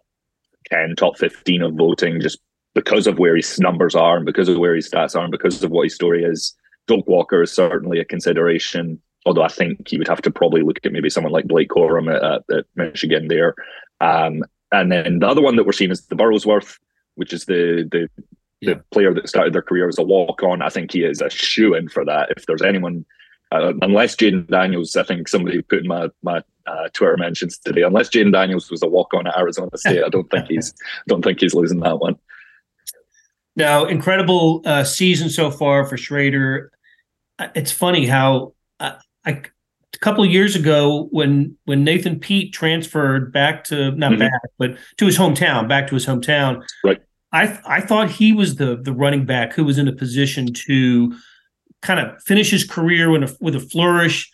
ten, 0.71 0.95
top 0.97 1.19
fifteen 1.19 1.63
of 1.63 1.75
voting, 1.75 2.21
just 2.21 2.39
because 2.73 3.09
of 3.09 3.19
where 3.19 3.35
his 3.35 3.59
numbers 3.59 3.97
are 3.97 4.17
and 4.17 4.25
because 4.25 4.49
of 4.49 4.59
where 4.59 4.77
his 4.77 4.89
stats 4.89 5.17
are 5.17 5.25
and 5.25 5.33
because 5.33 5.65
of 5.65 5.73
what 5.73 5.85
his 5.85 5.97
story 5.97 6.23
is. 6.23 6.55
Doak 6.87 7.09
Walker 7.09 7.43
is 7.43 7.53
certainly 7.53 7.99
a 7.99 8.05
consideration 8.05 9.01
although 9.27 9.43
I 9.43 9.49
think 9.49 9.93
you 9.93 9.99
would 9.99 10.09
have 10.09 10.23
to 10.23 10.31
probably 10.31 10.63
look 10.63 10.79
at 10.83 10.93
maybe 10.93 11.11
someone 11.11 11.33
like 11.33 11.47
Blake 11.47 11.69
Corum 11.69 12.11
at, 12.11 12.43
at 12.57 12.65
Michigan 12.75 13.29
there. 13.29 13.55
Um, 14.01 14.43
and 14.73 14.91
then 14.91 15.19
the 15.19 15.29
other 15.29 15.43
one 15.43 15.57
that 15.57 15.65
we're 15.65 15.73
seeing 15.73 15.91
is 15.91 16.07
the 16.07 16.17
Burlsworth, 16.17 16.79
which 17.17 17.33
is 17.33 17.45
the 17.47 17.89
the 17.91 18.09
the 18.63 18.77
player 18.91 19.15
that 19.15 19.29
started 19.29 19.53
their 19.55 19.63
career 19.63 19.89
as 19.89 19.99
a 19.99 20.03
walk 20.03 20.43
on. 20.43 20.63
I 20.63 20.69
think 20.69 20.93
he 20.93 21.03
is 21.03 21.21
a 21.21 21.31
shoe 21.31 21.75
in 21.75 21.89
for 21.89 22.05
that. 22.05 22.31
If 22.37 22.47
there's 22.47 22.63
anyone, 22.63 23.07
uh, 23.53 23.73
unless 23.81 24.17
Jayden 24.17 24.49
Daniels, 24.49 24.95
I 24.97 25.03
think 25.03 25.29
somebody 25.29 25.63
put 25.63 25.81
in 25.81 25.89
my 25.89 26.09
my 26.23 26.43
uh, 26.67 26.89
Twitter 26.93 27.17
mentions 27.17 27.59
today. 27.59 27.83
Unless 27.83 28.11
Jayden 28.11 28.33
Daniels 28.33 28.71
was 28.71 28.83
a 28.83 28.89
walk 28.89 29.15
on 29.15 29.27
at 29.27 29.37
Arizona 29.37 29.71
State, 29.77 30.05
I 30.05 30.09
don't 30.09 30.31
think 30.31 30.47
he's 30.49 30.75
don't 31.09 31.23
think 31.23 31.41
he's 31.41 31.55
losing 31.55 31.81
that 31.81 31.99
one. 31.99 32.17
Now, 33.57 33.87
incredible 33.87 34.63
uh, 34.65 34.85
season 34.85 35.29
so 35.29 35.51
far 35.51 35.85
for 35.85 35.97
Schrader. 35.97 36.71
Uh, 37.39 37.49
it's 37.55 37.73
funny 37.73 38.07
how 38.07 38.55
I, 38.79 38.97
I 39.25 39.31
a 39.33 39.43
couple 40.01 40.25
of 40.25 40.31
years 40.31 40.57
ago 40.57 41.09
when 41.11 41.57
when 41.65 41.85
Nathan 41.85 42.19
Peat 42.19 42.53
transferred 42.53 43.33
back 43.33 43.65
to 43.65 43.93
not 43.93 44.13
mm-hmm. 44.13 44.21
back 44.21 44.43
but 44.59 44.77
to 44.97 45.07
his 45.07 45.19
hometown, 45.19 45.69
back 45.69 45.87
to 45.89 45.95
his 45.95 46.07
hometown. 46.07 46.63
Right. 46.83 47.01
I 47.33 47.59
I 47.67 47.81
thought 47.81 48.11
he 48.11 48.33
was 48.33 48.57
the 48.57 48.77
the 48.77 48.93
running 48.93 49.25
back 49.25 49.53
who 49.53 49.65
was 49.65 49.79
in 49.79 49.89
a 49.89 49.93
position 49.93 50.53
to 50.67 51.15
kind 51.83 52.01
of 52.01 52.23
finish 52.23 52.51
his 52.51 52.65
career 52.65 53.11
with 53.11 53.23
a 53.25 53.37
with 53.41 53.55
a 53.55 53.61
flourish. 53.61 54.31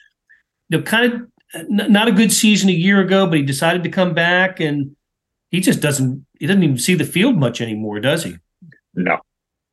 You 0.68 0.79
know, 0.79 0.85
kind 0.85 1.12
of 1.12 1.20
n- 1.55 1.92
not 1.92 2.09
a 2.09 2.12
good 2.12 2.33
season 2.33 2.68
a 2.68 2.72
year 2.72 3.00
ago, 3.00 3.26
but 3.26 3.38
he 3.38 3.42
decided 3.42 3.83
to 3.85 3.90
come 3.90 4.14
back, 4.14 4.61
and 4.61 4.96
he 5.50 5.61
just 5.61 5.81
doesn't 5.81 6.24
he 6.38 6.46
doesn't 6.46 6.62
even 6.62 6.79
see 6.79 6.94
the 6.94 7.05
field 7.05 7.37
much 7.37 7.61
anymore, 7.61 8.00
does 8.00 8.24
he? 8.24 8.37
No, 8.94 9.18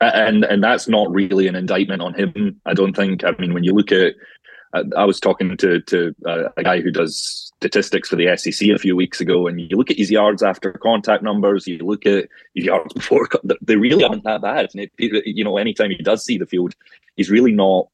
and 0.01 0.43
and 0.43 0.63
that's 0.63 0.87
not 0.87 1.11
really 1.11 1.47
an 1.47 1.55
indictment 1.55 2.01
on 2.01 2.13
him. 2.13 2.59
I 2.65 2.73
don't 2.73 2.95
think. 2.95 3.23
I 3.23 3.31
mean, 3.39 3.53
when 3.53 3.63
you 3.63 3.73
look 3.73 3.91
at 3.91 4.15
I 4.73 5.05
was 5.05 5.19
talking 5.19 5.55
to 5.57 5.81
to 5.81 6.15
uh, 6.25 6.49
a 6.57 6.63
guy 6.63 6.81
who 6.81 6.91
does 6.91 7.51
statistics 7.57 8.09
for 8.09 8.15
the 8.15 8.35
SEC 8.35 8.69
a 8.69 8.79
few 8.79 8.95
weeks 8.95 9.21
ago, 9.21 9.47
and 9.47 9.59
you 9.59 9.77
look 9.77 9.91
at 9.91 9.97
his 9.97 10.11
yards 10.11 10.41
after 10.41 10.71
contact 10.73 11.23
numbers, 11.23 11.67
you 11.67 11.77
look 11.77 12.05
at 12.05 12.27
his 12.55 12.65
yards 12.65 12.93
before, 12.95 13.27
they 13.61 13.75
really 13.75 14.03
aren't 14.03 14.23
that 14.23 14.41
bad. 14.41 14.69
And 14.73 14.81
it, 14.81 14.91
you 14.97 15.43
know, 15.43 15.57
anytime 15.57 15.91
he 15.91 15.97
does 15.97 16.25
see 16.25 16.37
the 16.37 16.45
field, 16.45 16.73
he's 17.15 17.29
really 17.29 17.51
not 17.51 17.87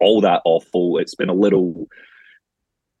all 0.00 0.20
that 0.22 0.42
awful. 0.44 0.98
It's 0.98 1.14
been 1.14 1.28
a 1.28 1.34
little 1.34 1.88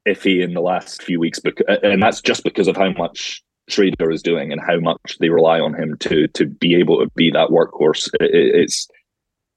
iffy 0.06 0.42
in 0.42 0.54
the 0.54 0.60
last 0.60 1.02
few 1.02 1.18
weeks, 1.18 1.40
and 1.68 2.02
that's 2.02 2.20
just 2.20 2.44
because 2.44 2.68
of 2.68 2.76
how 2.76 2.92
much 2.92 3.42
Schrader 3.68 4.10
is 4.10 4.22
doing 4.22 4.52
and 4.52 4.60
how 4.60 4.78
much 4.78 5.16
they 5.20 5.30
rely 5.30 5.58
on 5.60 5.74
him 5.74 5.96
to 5.98 6.28
to 6.28 6.46
be 6.46 6.74
able 6.74 7.00
to 7.00 7.10
be 7.14 7.30
that 7.30 7.48
workhorse. 7.48 8.08
It, 8.20 8.30
it's 8.32 8.88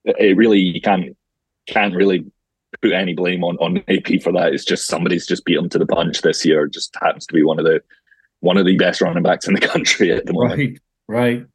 it 0.05 0.38
really 0.38 0.59
you 0.59 0.81
can't 0.81 1.17
can't 1.67 1.95
really 1.95 2.25
put 2.81 2.93
any 2.93 3.13
blame 3.13 3.43
on 3.43 3.57
on 3.57 3.77
AP 3.88 4.21
for 4.21 4.31
that. 4.33 4.53
It's 4.53 4.65
just 4.65 4.88
somebody's 4.88 5.27
just 5.27 5.45
beat 5.45 5.57
him 5.57 5.69
to 5.69 5.79
the 5.79 5.85
punch 5.85 6.21
this 6.21 6.45
year. 6.45 6.67
Just 6.67 6.95
happens 7.01 7.25
to 7.27 7.33
be 7.33 7.43
one 7.43 7.59
of 7.59 7.65
the 7.65 7.81
one 8.39 8.57
of 8.57 8.65
the 8.65 8.77
best 8.77 9.01
running 9.01 9.23
backs 9.23 9.47
in 9.47 9.53
the 9.53 9.59
country 9.67 10.11
at 10.11 10.25
the 10.25 10.33
moment. 10.33 10.59
Right. 10.59 10.79
Right. 11.07 11.45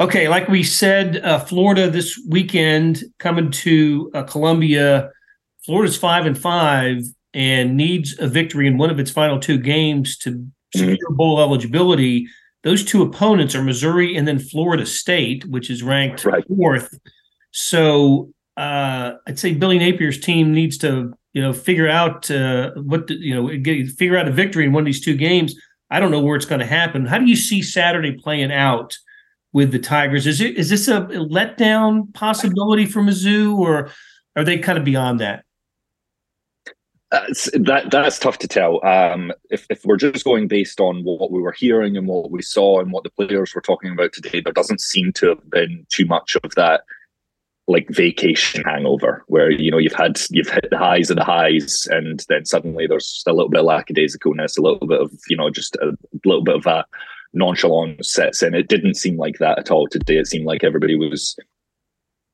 Okay. 0.00 0.28
Like 0.28 0.48
we 0.48 0.62
said, 0.62 1.18
uh, 1.24 1.38
Florida 1.38 1.90
this 1.90 2.20
weekend 2.28 3.04
coming 3.18 3.50
to 3.52 4.10
uh, 4.14 4.22
Columbia. 4.24 5.10
Florida's 5.64 5.96
five 5.96 6.26
and 6.26 6.38
five 6.38 7.02
and 7.34 7.76
needs 7.76 8.18
a 8.18 8.26
victory 8.26 8.66
in 8.66 8.78
one 8.78 8.90
of 8.90 8.98
its 8.98 9.10
final 9.10 9.38
two 9.38 9.58
games 9.58 10.16
to 10.18 10.32
mm-hmm. 10.32 10.78
secure 10.78 10.96
mm-hmm. 10.96 11.16
bowl 11.16 11.40
eligibility. 11.40 12.26
Those 12.64 12.84
two 12.84 13.02
opponents 13.02 13.54
are 13.54 13.62
Missouri 13.62 14.16
and 14.16 14.26
then 14.26 14.38
Florida 14.38 14.84
State, 14.84 15.44
which 15.46 15.70
is 15.70 15.82
ranked 15.82 16.24
right. 16.24 16.44
fourth. 16.48 16.98
So 17.52 18.30
uh, 18.58 19.16
I'd 19.28 19.38
say 19.38 19.54
Billy 19.54 19.78
Napier's 19.78 20.18
team 20.18 20.52
needs 20.52 20.76
to, 20.78 21.14
you 21.32 21.40
know, 21.40 21.52
figure 21.52 21.88
out 21.88 22.28
uh, 22.28 22.72
what, 22.72 23.06
the, 23.06 23.14
you 23.14 23.32
know, 23.32 23.56
get, 23.56 23.88
figure 23.90 24.18
out 24.18 24.26
a 24.26 24.32
victory 24.32 24.64
in 24.64 24.72
one 24.72 24.82
of 24.82 24.86
these 24.86 25.00
two 25.00 25.16
games. 25.16 25.54
I 25.90 26.00
don't 26.00 26.10
know 26.10 26.20
where 26.20 26.34
it's 26.34 26.44
going 26.44 26.58
to 26.58 26.66
happen. 26.66 27.06
How 27.06 27.18
do 27.18 27.26
you 27.26 27.36
see 27.36 27.62
Saturday 27.62 28.12
playing 28.12 28.52
out 28.52 28.98
with 29.52 29.70
the 29.70 29.78
Tigers? 29.78 30.26
Is 30.26 30.40
it 30.40 30.58
is 30.58 30.68
this 30.70 30.88
a 30.88 31.02
letdown 31.02 32.12
possibility 32.14 32.84
for 32.84 33.00
Mizzou, 33.00 33.56
or 33.56 33.90
are 34.34 34.44
they 34.44 34.58
kind 34.58 34.76
of 34.76 34.84
beyond 34.84 35.20
that? 35.20 35.44
Uh, 37.10 37.26
that 37.54 37.88
that's 37.90 38.18
tough 38.18 38.38
to 38.38 38.48
tell. 38.48 38.84
Um, 38.84 39.32
if 39.50 39.66
if 39.70 39.84
we're 39.84 39.96
just 39.96 40.24
going 40.24 40.48
based 40.48 40.80
on 40.80 41.04
what 41.04 41.30
we 41.30 41.40
were 41.40 41.52
hearing 41.52 41.96
and 41.96 42.08
what 42.08 42.32
we 42.32 42.42
saw 42.42 42.80
and 42.80 42.92
what 42.92 43.04
the 43.04 43.10
players 43.10 43.54
were 43.54 43.62
talking 43.62 43.92
about 43.92 44.12
today, 44.12 44.40
there 44.40 44.52
doesn't 44.52 44.80
seem 44.80 45.12
to 45.14 45.28
have 45.28 45.48
been 45.48 45.86
too 45.90 46.06
much 46.06 46.36
of 46.42 46.54
that 46.56 46.82
like 47.68 47.86
vacation 47.90 48.64
hangover 48.64 49.22
where 49.28 49.50
you 49.50 49.70
know 49.70 49.78
you've 49.78 49.92
had 49.92 50.18
you've 50.30 50.48
hit 50.48 50.66
the 50.70 50.78
highs 50.78 51.10
of 51.10 51.16
the 51.16 51.24
highs 51.24 51.86
and 51.90 52.24
then 52.28 52.44
suddenly 52.44 52.86
there's 52.86 53.22
a 53.26 53.32
little 53.32 53.50
bit 53.50 53.60
of 53.60 53.66
lackadaisicalness 53.66 54.58
a 54.58 54.62
little 54.62 54.86
bit 54.86 55.00
of 55.00 55.12
you 55.28 55.36
know 55.36 55.50
just 55.50 55.76
a 55.76 55.92
little 56.24 56.42
bit 56.42 56.56
of 56.56 56.66
a 56.66 56.84
nonchalance 57.34 58.12
sets 58.12 58.42
in. 58.42 58.54
It 58.54 58.68
didn't 58.68 58.94
seem 58.94 59.16
like 59.16 59.38
that 59.38 59.58
at 59.58 59.70
all 59.70 59.86
today. 59.86 60.16
It 60.16 60.26
seemed 60.26 60.46
like 60.46 60.64
everybody 60.64 60.96
was 60.96 61.36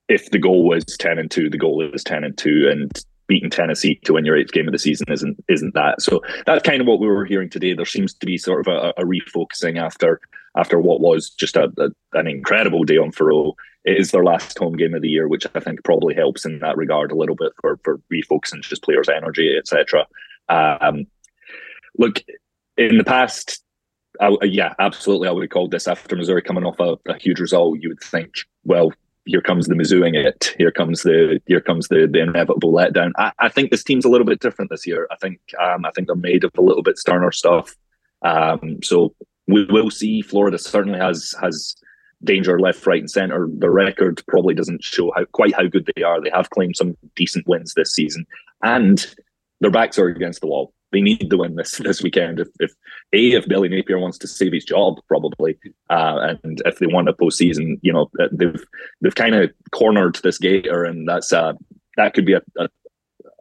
if 0.09 0.31
the 0.31 0.39
goal 0.39 0.69
was 0.69 0.85
10 0.99 1.19
and 1.19 1.31
2 1.31 1.49
the 1.49 1.59
goal 1.59 1.83
is 1.83 2.05
10 2.05 2.25
and 2.25 2.37
2 2.37 2.69
and 2.71 2.93
beating 3.27 3.49
Tennessee 3.49 3.99
to 4.05 4.13
win 4.13 4.25
your 4.27 4.37
eighth 4.37 4.53
game 4.53 4.69
of 4.69 4.73
the 4.73 4.79
season 4.79 5.11
isn't 5.11 5.43
isn't 5.49 5.75
that. 5.75 6.03
So 6.03 6.21
that's 6.47 6.63
kind 6.63 6.81
of 6.81 6.87
what 6.87 7.01
we 7.01 7.07
were 7.07 7.25
hearing 7.25 7.49
today. 7.49 7.75
There 7.75 7.87
seems 7.87 8.13
to 8.15 8.27
be 8.27 8.37
sort 8.37 8.67
of 8.67 8.73
a, 8.73 8.93
a 9.01 9.05
refocusing 9.05 9.81
after 9.81 10.21
after 10.57 10.79
what 10.79 11.01
was 11.01 11.31
just 11.31 11.57
a, 11.57 11.73
a, 11.79 11.89
an 12.19 12.27
incredible 12.27 12.85
day 12.85 12.99
on 12.99 13.11
Faurot 13.11 13.55
it 13.85 13.99
is 13.99 14.11
their 14.11 14.25
last 14.25 14.59
home 14.59 14.77
game 14.77 14.95
of 14.95 15.03
the 15.03 15.09
year, 15.09 15.29
which 15.29 15.47
I 15.55 15.61
think 15.61 15.85
probably 15.85 16.15
helps 16.15 16.45
in 16.45 16.59
that 16.61 16.77
regard 16.77 17.13
a 17.13 17.17
little 17.17 17.37
bit 17.37 17.53
for 17.61 17.79
for 17.85 18.01
refocusing 18.13 18.63
just 18.63 18.83
players' 18.83 19.09
energy, 19.09 19.57
etc. 19.57 20.07
Um, 20.49 21.07
look, 21.99 22.23
in 22.77 22.99
the 22.99 23.05
past, 23.05 23.63
I, 24.21 24.37
yeah, 24.43 24.75
absolutely, 24.79 25.29
I 25.29 25.33
would 25.33 25.43
have 25.43 25.51
called 25.51 25.71
this 25.71 25.89
after 25.89 26.17
Missouri 26.17 26.43
coming 26.43 26.65
off 26.65 26.81
a, 26.81 26.97
a, 27.11 27.19
huge 27.19 27.41
result. 27.41 27.79
You 27.81 27.91
would 27.91 28.01
think, 28.01 28.33
well, 28.65 28.93
here 29.27 29.41
comes 29.41 29.67
the 29.67 29.75
Mizzouing 29.75 30.15
it. 30.15 30.55
Here 30.59 30.71
comes 30.71 31.03
the 31.03 31.41
here 31.47 31.61
comes 31.61 31.89
the 31.89 32.09
the 32.11 32.21
inevitable 32.21 32.73
letdown. 32.73 33.13
I, 33.17 33.33
I 33.39 33.49
think 33.49 33.71
this 33.71 33.85
team's 33.85 34.05
a 34.05 34.11
little 34.11 34.27
bit 34.27 34.41
different 34.41 34.71
this 34.71 34.87
year. 34.87 35.09
I 35.11 35.17
think 35.17 35.41
um, 35.63 35.85
I 35.85 35.91
think 35.91 36.07
they're 36.07 36.17
made 36.17 36.45
of 36.45 36.53
a 36.57 36.63
little 36.63 36.83
bit 36.83 36.99
sterner 36.99 37.33
stuff. 37.33 37.75
Um, 38.23 38.83
so 38.83 39.15
we 39.47 39.67
will 39.67 39.91
see. 39.91 40.23
Florida 40.23 40.59
certainly 40.59 40.99
has 40.99 41.35
has 41.41 41.77
danger 42.25 42.59
left, 42.59 42.87
right, 42.87 43.01
and 43.01 43.11
centre. 43.11 43.49
The 43.59 43.71
record 43.71 44.23
probably 44.29 44.55
doesn't 44.55 44.83
show 44.83 45.13
how 45.15 45.25
quite 45.27 45.55
how 45.55 45.67
good 45.67 45.91
they 45.95 46.03
are. 46.03 46.21
They 46.21 46.31
have 46.31 46.51
claimed 46.51 46.77
some 46.77 46.97
decent 47.15 47.47
wins 47.47 47.75
this 47.75 47.93
season, 47.93 48.27
and 48.63 49.07
their 49.61 49.71
backs 49.71 49.99
are 49.99 50.09
against 50.09 50.41
the 50.41 50.47
wall. 50.47 50.73
They 50.93 51.01
need 51.01 51.29
to 51.31 51.37
win 51.37 51.57
this 51.57 51.79
this 51.79 52.03
weekend. 52.03 52.41
If, 52.41 52.49
if 52.61 52.73
a 53.13 53.33
if 53.33 53.49
Billy 53.49 53.69
Napier 53.69 53.99
wants 53.99 54.19
to 54.19 54.29
save 54.29 54.53
his 54.53 54.65
job, 54.65 55.01
probably, 55.09 55.59
uh, 55.91 56.35
and 56.43 56.63
if 56.65 56.79
they 56.79 56.87
want 56.87 57.09
a 57.09 57.13
postseason, 57.13 57.79
you 57.83 57.93
know 57.93 58.11
they've 58.33 58.65
they've 59.01 59.15
kind 59.15 59.35
of 59.35 59.51
cornered 59.73 60.17
this 60.23 60.39
gator, 60.39 60.85
and 60.85 61.09
that's 61.09 61.33
uh, 61.33 61.53
that 61.97 62.15
could 62.15 62.27
be 62.27 62.35
a, 62.35 62.43
a 62.59 62.69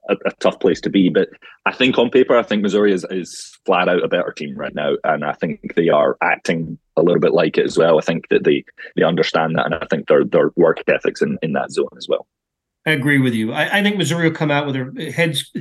a, 0.10 0.16
a, 0.26 0.32
tough 0.40 0.60
place 0.60 0.82
to 0.82 0.90
be. 0.90 1.10
But 1.10 1.30
I 1.66 1.72
think 1.72 1.98
on 1.98 2.10
paper, 2.10 2.38
I 2.38 2.44
think 2.44 2.62
Missouri 2.62 2.94
is, 2.94 3.06
is 3.10 3.58
flat 3.66 3.90
out 3.90 4.04
a 4.04 4.08
better 4.08 4.32
team 4.32 4.56
right 4.56 4.76
now, 4.76 4.94
and 5.04 5.24
I 5.24 5.34
think 5.34 5.76
they 5.76 5.90
are 5.90 6.18
acting 6.22 6.78
a 6.98 7.02
little 7.02 7.22
bit 7.22 7.34
like 7.34 7.58
it 7.58 7.66
as 7.66 7.78
well. 7.78 7.98
I 7.98 8.02
think 8.02 8.30
that 8.30 8.44
they 8.44 8.64
they 8.96 9.04
understand 9.04 9.56
that, 9.58 9.66
and 9.66 9.76
I 9.76 9.86
think 9.90 10.08
their 10.08 10.24
their 10.24 10.52
work 10.56 10.84
ethics 10.88 11.22
in, 11.22 11.38
in 11.42 11.54
that 11.54 11.72
zone 11.72 11.90
as 11.98 12.08
well. 12.08 12.28
I 12.86 12.92
agree 12.92 13.20
with 13.20 13.34
you. 13.34 13.54
I, 13.54 13.80
I 13.80 13.84
think 13.84 13.98
Missouri 13.98 14.28
will 14.28 14.36
come 14.36 14.52
out 14.52 14.66
with 14.66 14.76
their 14.76 15.12
heads 15.12 15.52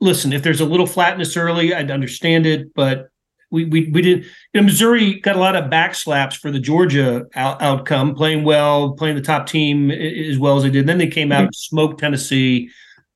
listen, 0.00 0.32
if 0.32 0.42
there's 0.42 0.60
a 0.60 0.66
little 0.66 0.86
flatness 0.86 1.36
early, 1.36 1.74
I'd 1.74 1.90
understand 1.90 2.46
it, 2.46 2.74
but 2.74 3.08
we 3.50 3.64
we 3.64 3.88
we 3.90 4.02
did. 4.02 4.24
You 4.52 4.60
know, 4.60 4.62
Missouri 4.62 5.20
got 5.20 5.36
a 5.36 5.40
lot 5.40 5.56
of 5.56 5.70
backslaps 5.70 6.36
for 6.36 6.50
the 6.50 6.58
Georgia 6.58 7.26
out, 7.34 7.62
outcome, 7.62 8.14
playing 8.14 8.44
well, 8.44 8.92
playing 8.92 9.16
the 9.16 9.22
top 9.22 9.46
team 9.46 9.90
as 9.90 10.38
well 10.38 10.56
as 10.56 10.64
they 10.64 10.70
did. 10.70 10.80
And 10.80 10.88
then 10.88 10.98
they 10.98 11.06
came 11.06 11.32
out 11.32 11.44
mm-hmm. 11.44 11.52
smoked 11.52 12.00
Tennessee. 12.00 12.70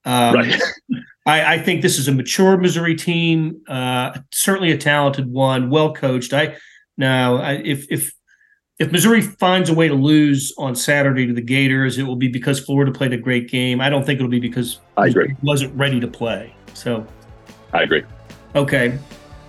Um, 0.05 0.35
right. 0.35 0.61
I, 1.27 1.55
I, 1.55 1.59
think 1.59 1.83
this 1.83 1.99
is 1.99 2.09
a 2.09 2.13
mature 2.13 2.57
Missouri 2.57 2.95
team, 2.95 3.61
uh, 3.69 4.19
certainly 4.33 4.73
a 4.73 4.79
talented 4.79 5.31
one, 5.31 5.69
well 5.69 5.93
coached. 5.93 6.33
I 6.33 6.57
now 6.97 7.37
I, 7.37 7.53
if 7.65 7.87
if 7.91 8.13
if 8.79 8.91
Missouri 8.91 9.21
finds 9.21 9.69
a 9.69 9.75
way 9.75 9.89
to 9.89 9.95
lose 9.95 10.55
on 10.57 10.75
Saturday 10.75 11.27
to 11.27 11.35
the 11.35 11.43
Gators, 11.43 11.99
it 11.99 12.05
will 12.05 12.17
be 12.17 12.29
because 12.29 12.59
Florida 12.59 12.91
played 12.91 13.13
a 13.13 13.19
great 13.19 13.51
game. 13.51 13.81
I 13.81 13.91
don't 13.91 14.07
think 14.07 14.19
it'll 14.19 14.31
be 14.31 14.41
because 14.41 14.81
I 14.97 15.09
agree 15.09 15.37
wasn't 15.43 15.75
ready 15.77 16.01
to 16.01 16.09
play. 16.09 16.55
So, 16.73 17.07
I 17.75 17.83
agree. 17.83 18.03
Okay, 18.55 18.99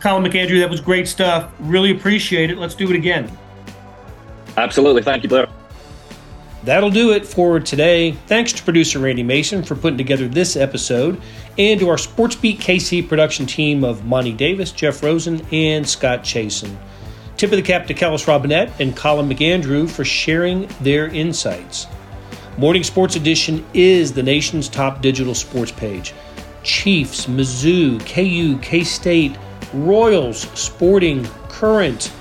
Colin 0.01 0.23
McAndrew, 0.23 0.59
that 0.59 0.69
was 0.69 0.81
great 0.81 1.07
stuff. 1.07 1.51
Really 1.59 1.91
appreciate 1.91 2.49
it. 2.49 2.57
Let's 2.57 2.75
do 2.75 2.89
it 2.89 2.95
again. 2.95 3.31
Absolutely. 4.57 5.01
Thank 5.01 5.23
you, 5.23 5.29
Blair. 5.29 5.47
That'll 6.63 6.91
do 6.91 7.11
it 7.11 7.25
for 7.25 7.59
today. 7.59 8.11
Thanks 8.11 8.53
to 8.53 8.63
producer 8.63 8.99
Randy 8.99 9.23
Mason 9.23 9.63
for 9.63 9.75
putting 9.75 9.97
together 9.97 10.27
this 10.27 10.55
episode, 10.55 11.19
and 11.57 11.79
to 11.79 11.89
our 11.89 11.95
SportsBeat 11.95 12.57
KC 12.57 13.07
production 13.07 13.45
team 13.45 13.83
of 13.83 14.05
Monty 14.05 14.31
Davis, 14.31 14.71
Jeff 14.71 15.01
Rosen, 15.01 15.45
and 15.51 15.87
Scott 15.87 16.23
Chasen. 16.23 16.75
Tip 17.37 17.51
of 17.51 17.57
the 17.57 17.63
cap 17.63 17.87
to 17.87 17.93
Kellis 17.95 18.25
Robinett 18.25 18.79
and 18.79 18.95
Colin 18.95 19.27
McAndrew 19.27 19.89
for 19.89 20.05
sharing 20.05 20.67
their 20.81 21.07
insights. 21.07 21.87
Morning 22.57 22.83
Sports 22.83 23.15
Edition 23.15 23.65
is 23.73 24.13
the 24.13 24.21
nation's 24.21 24.69
top 24.69 25.01
digital 25.01 25.33
sports 25.33 25.71
page. 25.71 26.13
Chiefs, 26.63 27.25
Mizzou, 27.25 27.99
KU, 28.05 28.59
K 28.59 28.83
State, 28.83 29.35
Royals, 29.73 30.41
Sporting, 30.59 31.25
Current. 31.49 32.11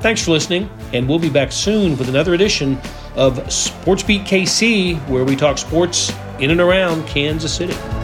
Thanks 0.00 0.24
for 0.24 0.30
listening, 0.32 0.68
and 0.92 1.08
we'll 1.08 1.20
be 1.20 1.30
back 1.30 1.52
soon 1.52 1.96
with 1.96 2.08
another 2.08 2.34
edition 2.34 2.76
of 3.14 3.52
Sports 3.52 4.02
Beat 4.02 4.22
KC, 4.22 4.98
where 5.08 5.24
we 5.24 5.36
talk 5.36 5.58
sports 5.58 6.12
in 6.40 6.50
and 6.50 6.60
around 6.60 7.06
Kansas 7.06 7.54
City. 7.54 8.01